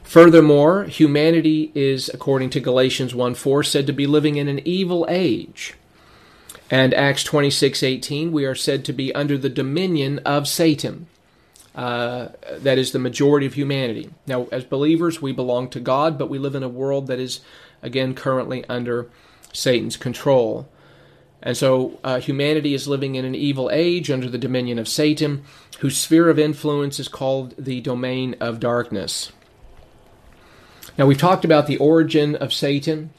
[0.02, 5.06] Furthermore, humanity is, according to Galatians 1 4, said to be living in an evil
[5.08, 5.74] age.
[6.70, 11.06] And Acts 26:18, we are said to be under the dominion of Satan.
[11.74, 14.10] Uh, that is the majority of humanity.
[14.26, 17.40] Now, as believers, we belong to God, but we live in a world that is,
[17.82, 19.08] again, currently under
[19.52, 20.68] Satan's control.
[21.48, 25.44] And so uh, humanity is living in an evil age under the dominion of Satan,
[25.78, 29.32] whose sphere of influence is called the domain of darkness.
[30.98, 33.14] Now, we've talked about the origin of Satan,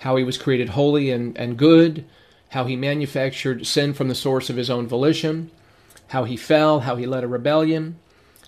[0.00, 2.04] how he was created holy and, and good,
[2.50, 5.50] how he manufactured sin from the source of his own volition,
[6.08, 7.96] how he fell, how he led a rebellion,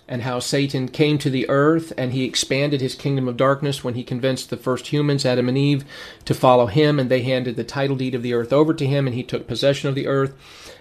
[0.07, 3.95] and how Satan came to the earth and he expanded his kingdom of darkness when
[3.95, 5.83] he convinced the first humans, Adam and Eve,
[6.25, 9.07] to follow him, and they handed the title deed of the earth over to him,
[9.07, 10.33] and he took possession of the earth,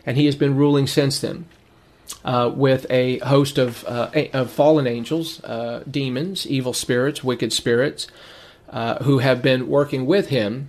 [0.04, 1.46] and he has been ruling since then.
[2.22, 8.06] Uh, with a host of, uh, of fallen angels, uh, demons, evil spirits, wicked spirits,
[8.68, 10.68] uh, who have been working with him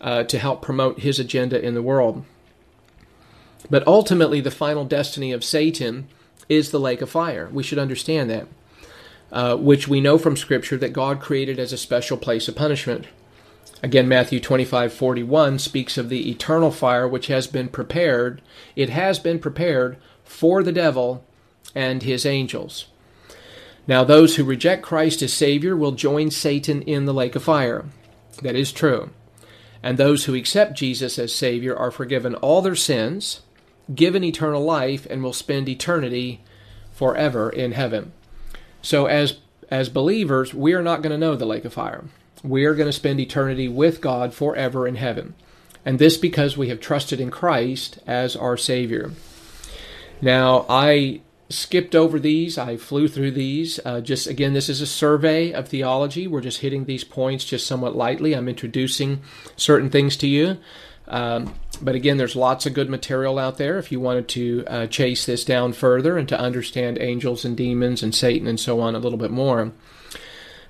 [0.00, 2.24] uh, to help promote his agenda in the world.
[3.68, 6.06] But ultimately, the final destiny of Satan
[6.48, 7.48] is the lake of fire.
[7.52, 8.46] We should understand that,
[9.32, 13.06] uh, which we know from Scripture that God created as a special place of punishment.
[13.82, 18.40] Again, Matthew 25 41 speaks of the eternal fire which has been prepared.
[18.74, 21.24] It has been prepared for the devil
[21.74, 22.86] and his angels.
[23.86, 27.84] Now, those who reject Christ as Savior will join Satan in the lake of fire.
[28.42, 29.10] That is true
[29.86, 33.42] and those who accept Jesus as Savior are forgiven all their sins,
[33.94, 36.40] given eternal life, and will spend eternity
[36.92, 38.12] forever in heaven.
[38.82, 39.38] So, as
[39.70, 42.04] as believers, we are not going to know the lake of fire.
[42.42, 45.34] We are going to spend eternity with God forever in heaven.
[45.84, 49.12] And this because we have trusted in Christ as our Savior.
[50.20, 52.58] Now, I skipped over these.
[52.58, 53.78] I flew through these.
[53.84, 56.26] Uh, just again, this is a survey of theology.
[56.26, 58.34] We're just hitting these points just somewhat lightly.
[58.34, 59.20] I'm introducing
[59.56, 60.58] certain things to you.
[61.08, 64.86] Um, but again, there's lots of good material out there if you wanted to uh,
[64.86, 68.94] chase this down further and to understand angels and demons and Satan and so on
[68.94, 69.72] a little bit more.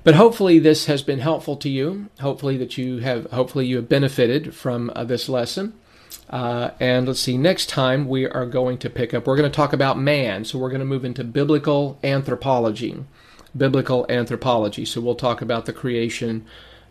[0.04, 2.09] But hopefully, this has been helpful to you.
[2.20, 5.74] Hopefully, that you have hopefully you have benefited from uh, this lesson.
[6.30, 9.57] Uh, and let's see, next time we are going to pick up, we're going to
[9.57, 10.44] talk about man.
[10.44, 13.04] So we're going to move into biblical anthropology.
[13.57, 14.84] Biblical anthropology.
[14.84, 16.44] So we'll talk about the creation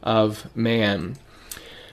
[0.04, 1.18] of man.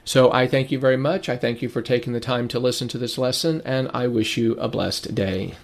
[0.04, 1.28] So I thank you very much.
[1.28, 4.36] I thank you for taking the time to listen to this lesson, and I wish
[4.36, 5.54] you a blessed day.